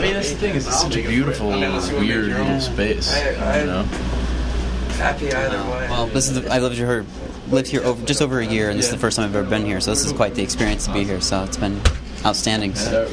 [0.01, 0.55] mean, that's the thing.
[0.55, 3.15] Is it's such a beautiful, weird little space.
[3.17, 3.87] You know.
[4.99, 5.89] Happy either way.
[5.91, 7.05] well, this is the, I lived here
[7.51, 9.49] lived here over just over a year, and this is the first time I've ever
[9.49, 9.81] been here.
[9.81, 11.21] So this is quite the experience to be here.
[11.21, 11.81] So it's been
[12.25, 12.75] outstanding.
[12.75, 13.09] So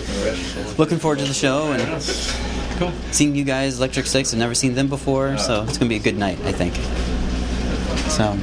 [0.78, 1.82] looking forward to the show and
[2.80, 2.92] Cool.
[3.12, 4.32] seeing you guys, Electric Six.
[4.32, 6.74] I've never seen them before, so it's gonna be a good night, I think.
[8.12, 8.38] So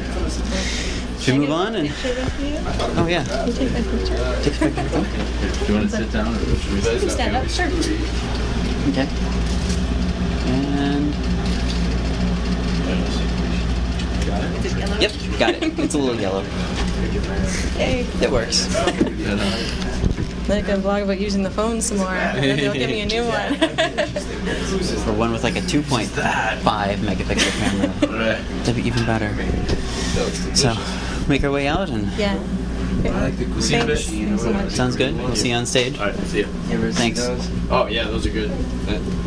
[1.20, 1.74] should we move on?
[1.76, 1.88] And
[2.96, 4.16] oh yeah, You take that picture.
[5.66, 7.66] Do you want to sit down, or should we sit Stand up, sure.
[8.88, 9.08] okay.
[10.48, 11.14] And
[15.02, 15.78] yep, got it.
[15.78, 16.42] It's a little yellow.
[17.76, 18.66] Hey, It works.
[20.48, 22.10] then I can vlog about using the phone some more.
[22.34, 23.54] Maybe they'll give me a new one.
[25.04, 26.06] For one with like a 2.5
[26.96, 29.34] megapixel camera, that'd be even better.
[30.56, 30.74] So
[31.28, 32.42] make our way out and yeah.
[33.02, 33.98] We'll see you in a bit.
[33.98, 34.42] Thanks.
[34.42, 35.14] Thanks so Sounds good.
[35.16, 35.98] We'll see you on stage.
[35.98, 36.16] All right.
[36.16, 36.46] See you.
[36.92, 37.20] Thanks.
[37.70, 38.50] Oh yeah, those are good.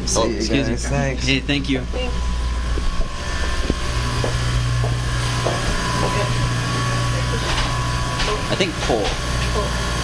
[0.05, 0.75] See oh, you excuse me.
[0.75, 1.25] Thanks.
[1.25, 1.79] Hey, thank you.
[8.49, 9.05] I think pull.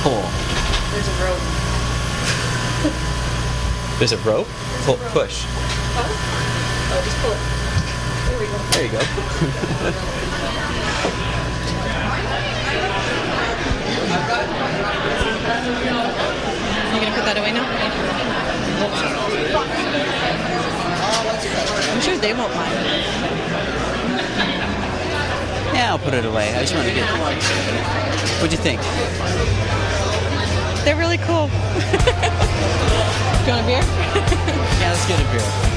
[0.01, 0.56] Pull.
[0.97, 1.37] There's a rope.
[3.99, 4.47] There's a rope?
[4.81, 5.45] Pull, push.
[5.45, 7.37] Oh, just pull it.
[8.25, 8.57] There we go.
[8.73, 9.01] There you go.
[16.93, 17.65] You gonna put that away now?
[21.93, 22.73] I'm sure they won't mind.
[25.75, 26.55] Yeah, I'll put it away.
[26.55, 27.07] I just want to get.
[28.41, 28.81] What'd you think?
[30.87, 31.47] They're really cool.
[31.47, 31.53] Do
[33.43, 33.83] you want a beer?
[34.79, 35.76] Yeah, let's get a beer.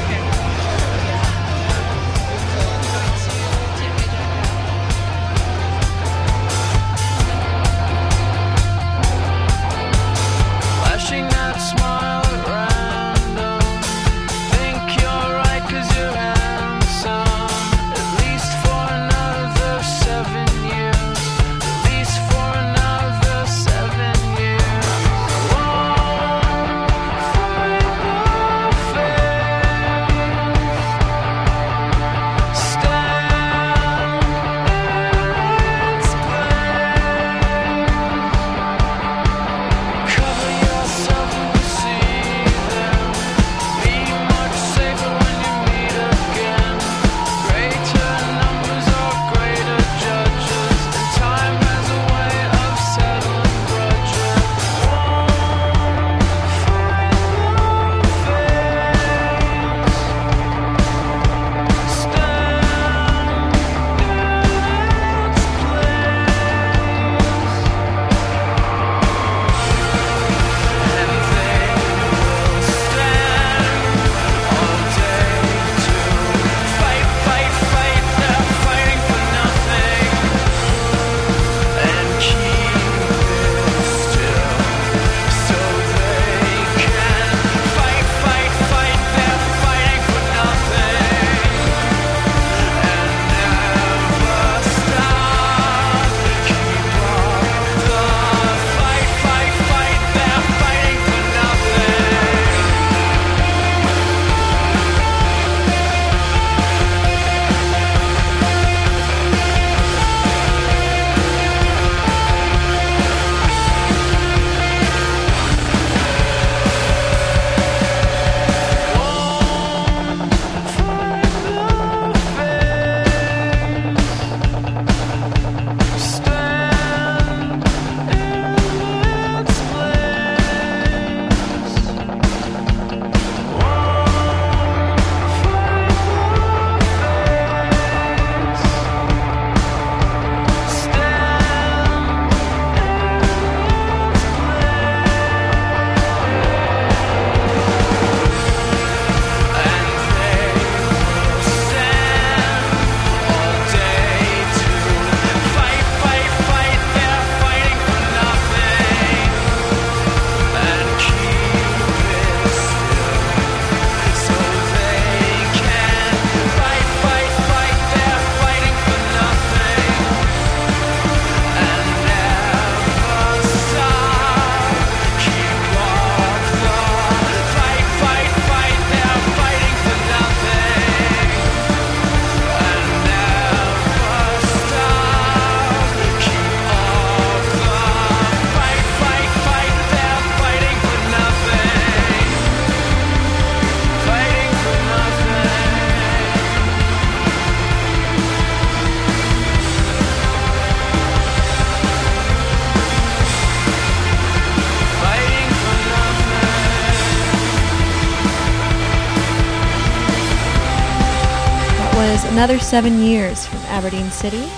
[212.41, 214.49] Another seven years from Aberdeen City,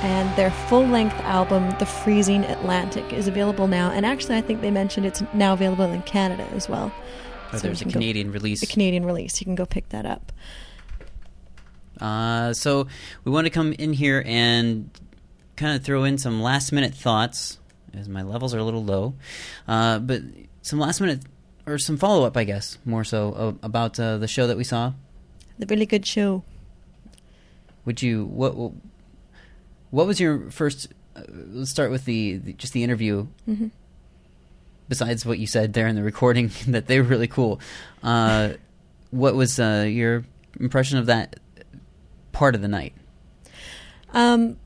[0.00, 3.90] and their full-length album, "The Freezing Atlantic," is available now.
[3.90, 6.90] And actually, I think they mentioned it's now available in Canada as well.
[7.52, 8.60] Oh, So there's a can go- Canadian release.
[8.60, 9.42] The Canadian release.
[9.42, 10.32] You can go pick that up.
[12.00, 12.86] Uh, so
[13.24, 14.88] we want to come in here and
[15.56, 17.58] kind of throw in some last minute thoughts,
[17.92, 19.12] as my levels are a little low.
[19.66, 20.22] Uh, but
[20.62, 21.24] some last minute
[21.66, 24.64] or some follow up, I guess, more so uh, about uh, the show that we
[24.64, 24.94] saw.
[25.58, 26.42] The really good show.
[27.88, 28.54] Would you what
[29.88, 30.88] what was your first?
[31.16, 33.28] Uh, let's start with the, the just the interview.
[33.48, 33.70] Mhm.
[34.90, 37.60] Besides what you said there in the recording, that they were really cool.
[38.02, 38.50] Uh,
[39.10, 40.26] what was uh, your
[40.60, 41.40] impression of that
[42.32, 42.92] part of the night?
[44.12, 44.58] Um,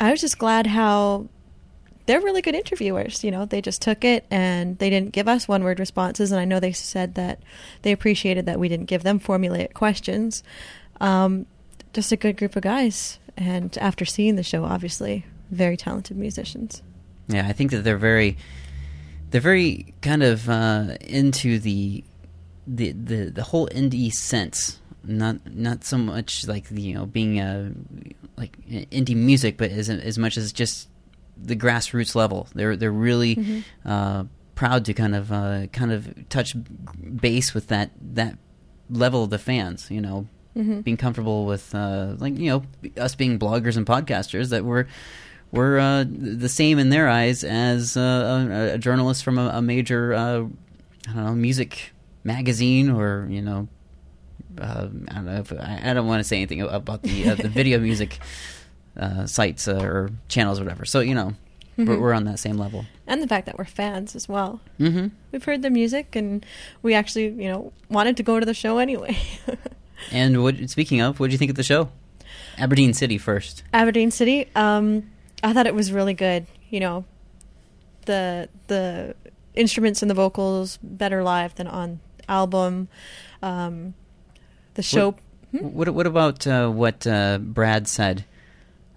[0.00, 1.26] I was just glad how
[2.06, 3.24] they're really good interviewers.
[3.24, 6.30] You know, they just took it and they didn't give us one word responses.
[6.30, 7.40] And I know they said that
[7.82, 10.44] they appreciated that we didn't give them formulaic questions.
[11.00, 11.46] Um,
[11.92, 13.18] just a good group of guys.
[13.36, 16.82] And after seeing the show, obviously, very talented musicians.
[17.28, 18.36] Yeah, I think that they're very,
[19.30, 22.04] they're very kind of uh, into the,
[22.66, 24.78] the the the whole indie sense.
[25.04, 27.72] Not not so much like you know being a
[28.36, 30.88] like indie music, but as as much as just
[31.36, 32.48] the grassroots level.
[32.54, 33.64] They're they're really Mhm.
[33.84, 34.24] uh,
[34.54, 36.54] proud to kind of uh, kind of touch
[37.20, 38.36] base with that that
[38.90, 39.90] level of the fans.
[39.90, 40.84] You know, Mhm.
[40.84, 42.62] being comfortable with uh, like you know
[43.02, 44.86] us being bloggers and podcasters that we're
[45.50, 48.00] we're uh, the same in their eyes as uh,
[48.50, 50.42] a, a journalist from a, a major uh,
[51.08, 51.92] I don't know music
[52.24, 53.68] magazine or you know
[54.60, 57.34] uh, I don't know if, I, I don't want to say anything about the uh,
[57.34, 58.18] the video music
[58.98, 60.84] uh, sites uh, or channels or whatever.
[60.84, 61.34] So you know
[61.78, 62.00] we're, Mhm.
[62.00, 62.84] we're on that same level.
[63.06, 64.60] And the fact that we're fans as well.
[64.78, 65.12] Mhm.
[65.32, 66.44] We've heard the music and
[66.82, 69.16] we actually, you know, wanted to go to the show anyway.
[70.10, 71.90] And what speaking of, what did you think of the show?
[72.58, 73.62] Aberdeen City first.
[73.72, 74.48] Aberdeen City.
[74.54, 75.10] Um,
[75.42, 76.46] I thought it was really good.
[76.70, 77.04] You know,
[78.06, 79.14] the the
[79.54, 82.88] instruments and the vocals better live than on album.
[83.42, 83.94] Um,
[84.74, 85.16] the show.
[85.50, 88.24] What what, what about uh, what uh, Brad said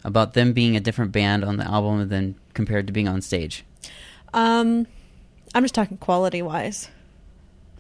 [0.04, 3.66] about them being a different band on the album than compared to being on stage?
[4.34, 4.88] Um,
[5.54, 6.90] I'm just talking quality wise.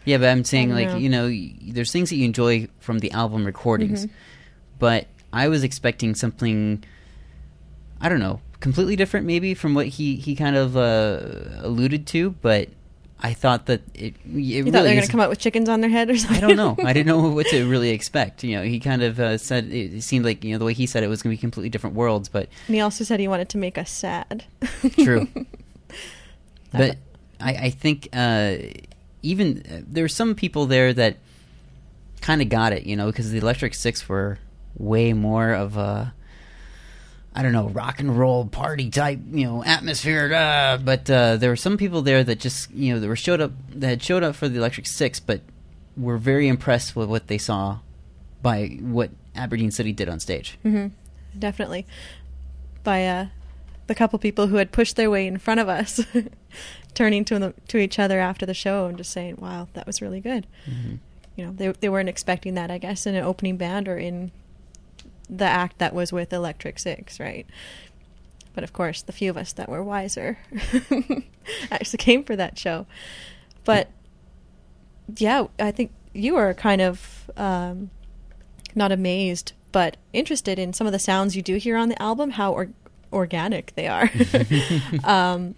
[0.06, 0.98] Yeah, but I'm saying like know.
[0.98, 4.10] you know, there's things that you enjoy from the album recordings, Mhm.
[4.80, 6.84] but I was expecting something.
[8.00, 11.20] I don't know, completely different maybe from what he he kind of uh,
[11.62, 12.70] alluded to, but
[13.22, 14.14] I thought that it.
[14.14, 16.10] it You really thought they were going to come out with chickens on their head
[16.10, 16.38] or something?
[16.38, 16.76] I don't know.
[16.86, 18.44] I didn't know what to really expect.
[18.44, 20.74] You know, he kind of uh, said it, it seemed like you know the way
[20.74, 23.20] he said it was going to be completely different worlds, but And he also said
[23.20, 24.44] he wanted to make us sad.
[25.00, 25.28] True.
[26.72, 26.98] but
[27.40, 28.58] I, I think uh,
[29.26, 31.18] even uh, there were some people there that
[32.22, 34.40] kind of got it, you know, because the Electric Six were
[34.78, 36.14] way more of a
[37.34, 40.34] I don't know rock and roll party type, you know, atmosphere.
[40.34, 43.42] Uh, but uh, there were some people there that just you know that were showed
[43.42, 45.42] up that had showed up for the Electric Six, but
[45.98, 47.80] were very impressed with what they saw
[48.42, 50.58] by what Aberdeen City did on stage.
[50.64, 50.88] hmm
[51.38, 51.86] Definitely.
[52.84, 53.26] By uh,
[53.88, 56.00] the couple people who had pushed their way in front of us,
[56.96, 60.02] turning to them, to each other after the show and just saying, "Wow, that was
[60.02, 61.00] really good." Mhm.
[61.36, 64.32] You know, they they weren't expecting that, I guess, in an opening band or in
[65.30, 67.46] the act that was with Electric Six, right?
[68.54, 70.38] But of course, the few of us that were wiser
[71.72, 72.86] actually came for that show.
[73.66, 73.90] But
[75.18, 77.90] yeah, I think you were kind of um,
[78.74, 82.32] not amazed, but interested in some of the sounds you do hear on the album,
[82.32, 82.70] how or-
[83.12, 84.10] organic they are.
[85.04, 85.56] um,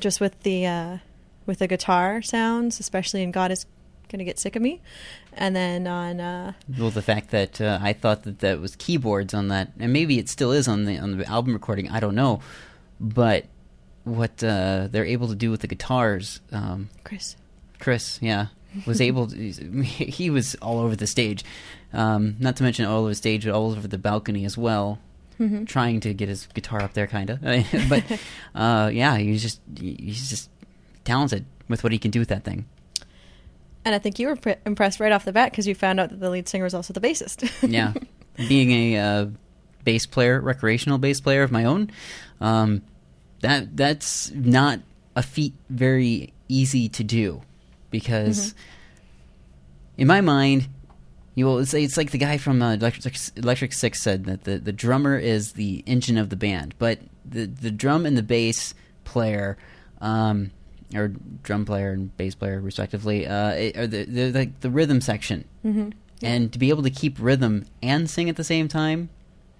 [0.00, 0.98] just with the uh,
[1.46, 3.66] with the guitar sounds, especially in "God Is
[4.08, 4.80] Gonna Get Sick of Me,"
[5.32, 9.34] and then on uh, Well, the fact that uh, I thought that that was keyboards
[9.34, 11.88] on that, and maybe it still is on the on the album recording.
[11.90, 12.40] I don't know,
[13.00, 13.46] but
[14.04, 17.36] what uh, they're able to do with the guitars, um, Chris.
[17.78, 18.46] Chris, yeah,
[18.86, 19.26] was able.
[19.26, 19.36] To,
[19.82, 21.44] he was all over the stage.
[21.92, 24.98] Um, not to mention all over the stage, but all over the balcony as well.
[25.38, 25.66] Mhm.
[25.66, 27.40] Trying to get his guitar up there, kind of.
[27.88, 28.04] but
[28.54, 30.48] uh, yeah, he's just he's just
[31.04, 32.64] talented with what he can do with that thing.
[33.84, 36.10] and I think you were pre- impressed right off the bat because you found out
[36.10, 37.48] that the lead singer was also the bassist.
[37.70, 37.92] yeah,
[38.48, 39.26] being a uh,
[39.84, 41.90] bass player, recreational bass player of my own,
[42.40, 42.82] um,
[43.40, 44.80] that that's not
[45.14, 47.42] a feat very easy to do
[47.90, 48.54] because
[49.96, 50.68] in my mind,
[51.36, 54.58] you will say it's like the guy from uh, Electric, Electric Six said that the,
[54.58, 58.74] the drummer is the engine of the band, but the the drum and the bass
[59.04, 59.56] player.
[60.00, 60.50] Um,
[60.94, 61.08] or
[61.42, 65.92] drum player and bass player, respectively, uh, are the, they're like the rhythm section Mhm.
[66.22, 69.08] and to be able to keep rhythm and sing at the same time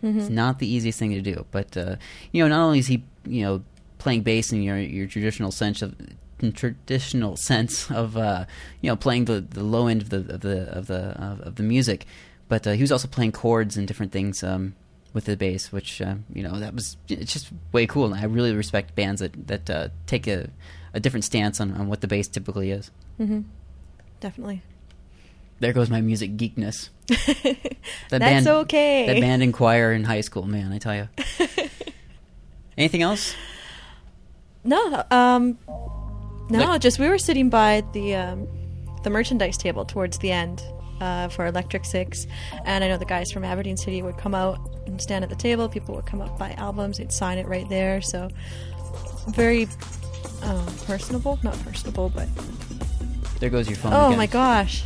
[0.04, 0.30] it's Mhm.
[0.30, 1.44] not the easiest thing to do.
[1.50, 1.96] But uh,
[2.32, 3.62] you know, not only is he you know
[3.98, 5.96] playing bass in your your traditional sense of
[6.54, 8.44] traditional sense of uh,
[8.80, 11.54] you know playing the, the low end of the of the of the of, of
[11.56, 12.06] the music,
[12.48, 14.74] but uh, he was also playing chords and different things um,
[15.12, 18.12] with the bass, which uh, you know that was it's just way cool.
[18.12, 20.50] And I really respect bands that that uh, take a,
[20.94, 22.90] a different stance on, on what the bass typically is.
[23.16, 23.40] hmm
[24.20, 24.62] Definitely.
[25.60, 26.90] There goes my music geekness.
[28.10, 29.06] That That's band, okay.
[29.06, 31.08] That band in choir in high school, man, I tell you.
[32.78, 33.34] Anything else?
[34.64, 35.58] No, um,
[36.50, 38.48] no, Like- just we were sitting by the um,
[39.02, 40.62] the merchandise table towards the end
[41.00, 42.26] uh, for Electric Six,
[42.64, 45.36] and I know the guys from Aberdeen City would come out and stand at the
[45.36, 45.68] table.
[45.68, 48.00] People would come up buy albums, they'd sign it right there.
[48.02, 48.28] So
[49.28, 49.68] very
[50.42, 52.28] um, personable, not personable, but
[53.40, 53.92] There goes your phone.
[53.92, 54.18] oh again.
[54.18, 54.84] my gosh.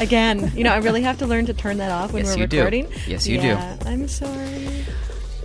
[0.00, 2.42] Again, you know, I really have to learn to turn that off when Yes, we're
[2.42, 2.56] you do.
[2.58, 2.88] recording.
[3.08, 3.52] Yes, you do.
[3.86, 4.84] I'm sorry.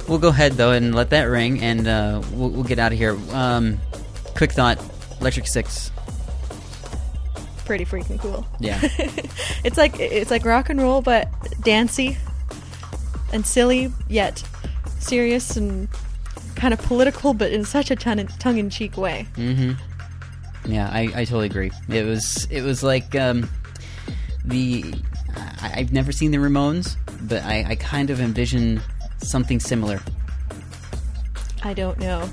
[0.08, 2.98] We'll go ahead though and let that ring, and uh, we'll, we'll get out of
[3.00, 3.18] here.
[3.32, 3.80] Um,
[4.36, 4.78] quick thought:
[5.22, 5.92] Electric Six.
[7.66, 8.46] Pretty freaking cool.
[8.60, 8.80] Yeah.
[9.64, 11.28] it's like it's like rock and roll, but
[11.62, 12.18] dancey
[13.34, 14.44] and silly, yet
[15.00, 15.88] serious and
[16.56, 19.28] kind of political, but in such a tongue in cheek way.
[19.36, 19.74] Mm-hmm.
[20.72, 21.72] Yeah, I, I totally agree.
[21.90, 23.50] It was it was like um,
[24.44, 24.94] the
[25.36, 28.82] I, I've never seen the Ramones, but I, I kind of envision
[29.22, 30.00] something similar.
[31.64, 32.30] I don't know.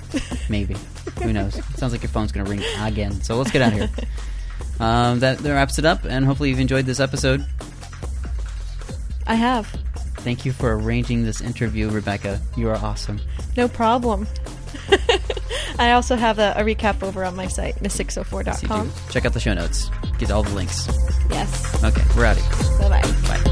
[0.49, 0.76] Maybe.
[1.22, 1.57] Who knows?
[1.57, 3.22] It sounds like your phone's going to ring again.
[3.22, 3.90] So let's get out of here.
[4.80, 7.46] Um, that, that wraps it up, and hopefully you've enjoyed this episode.
[9.26, 9.66] I have
[10.22, 12.40] Thank you for arranging this interview, Rebecca.
[12.57, 13.20] You are awesome.
[13.57, 14.28] no problem.
[15.78, 18.92] I also have a, a recap over on my site, miss604.com.
[19.11, 19.90] Check out the show notes.
[20.18, 20.86] Get all the links.
[21.28, 21.82] Yes.
[21.82, 22.78] Okay, we're out of here.
[22.78, 23.42] Bye bye.
[23.42, 23.51] Bye.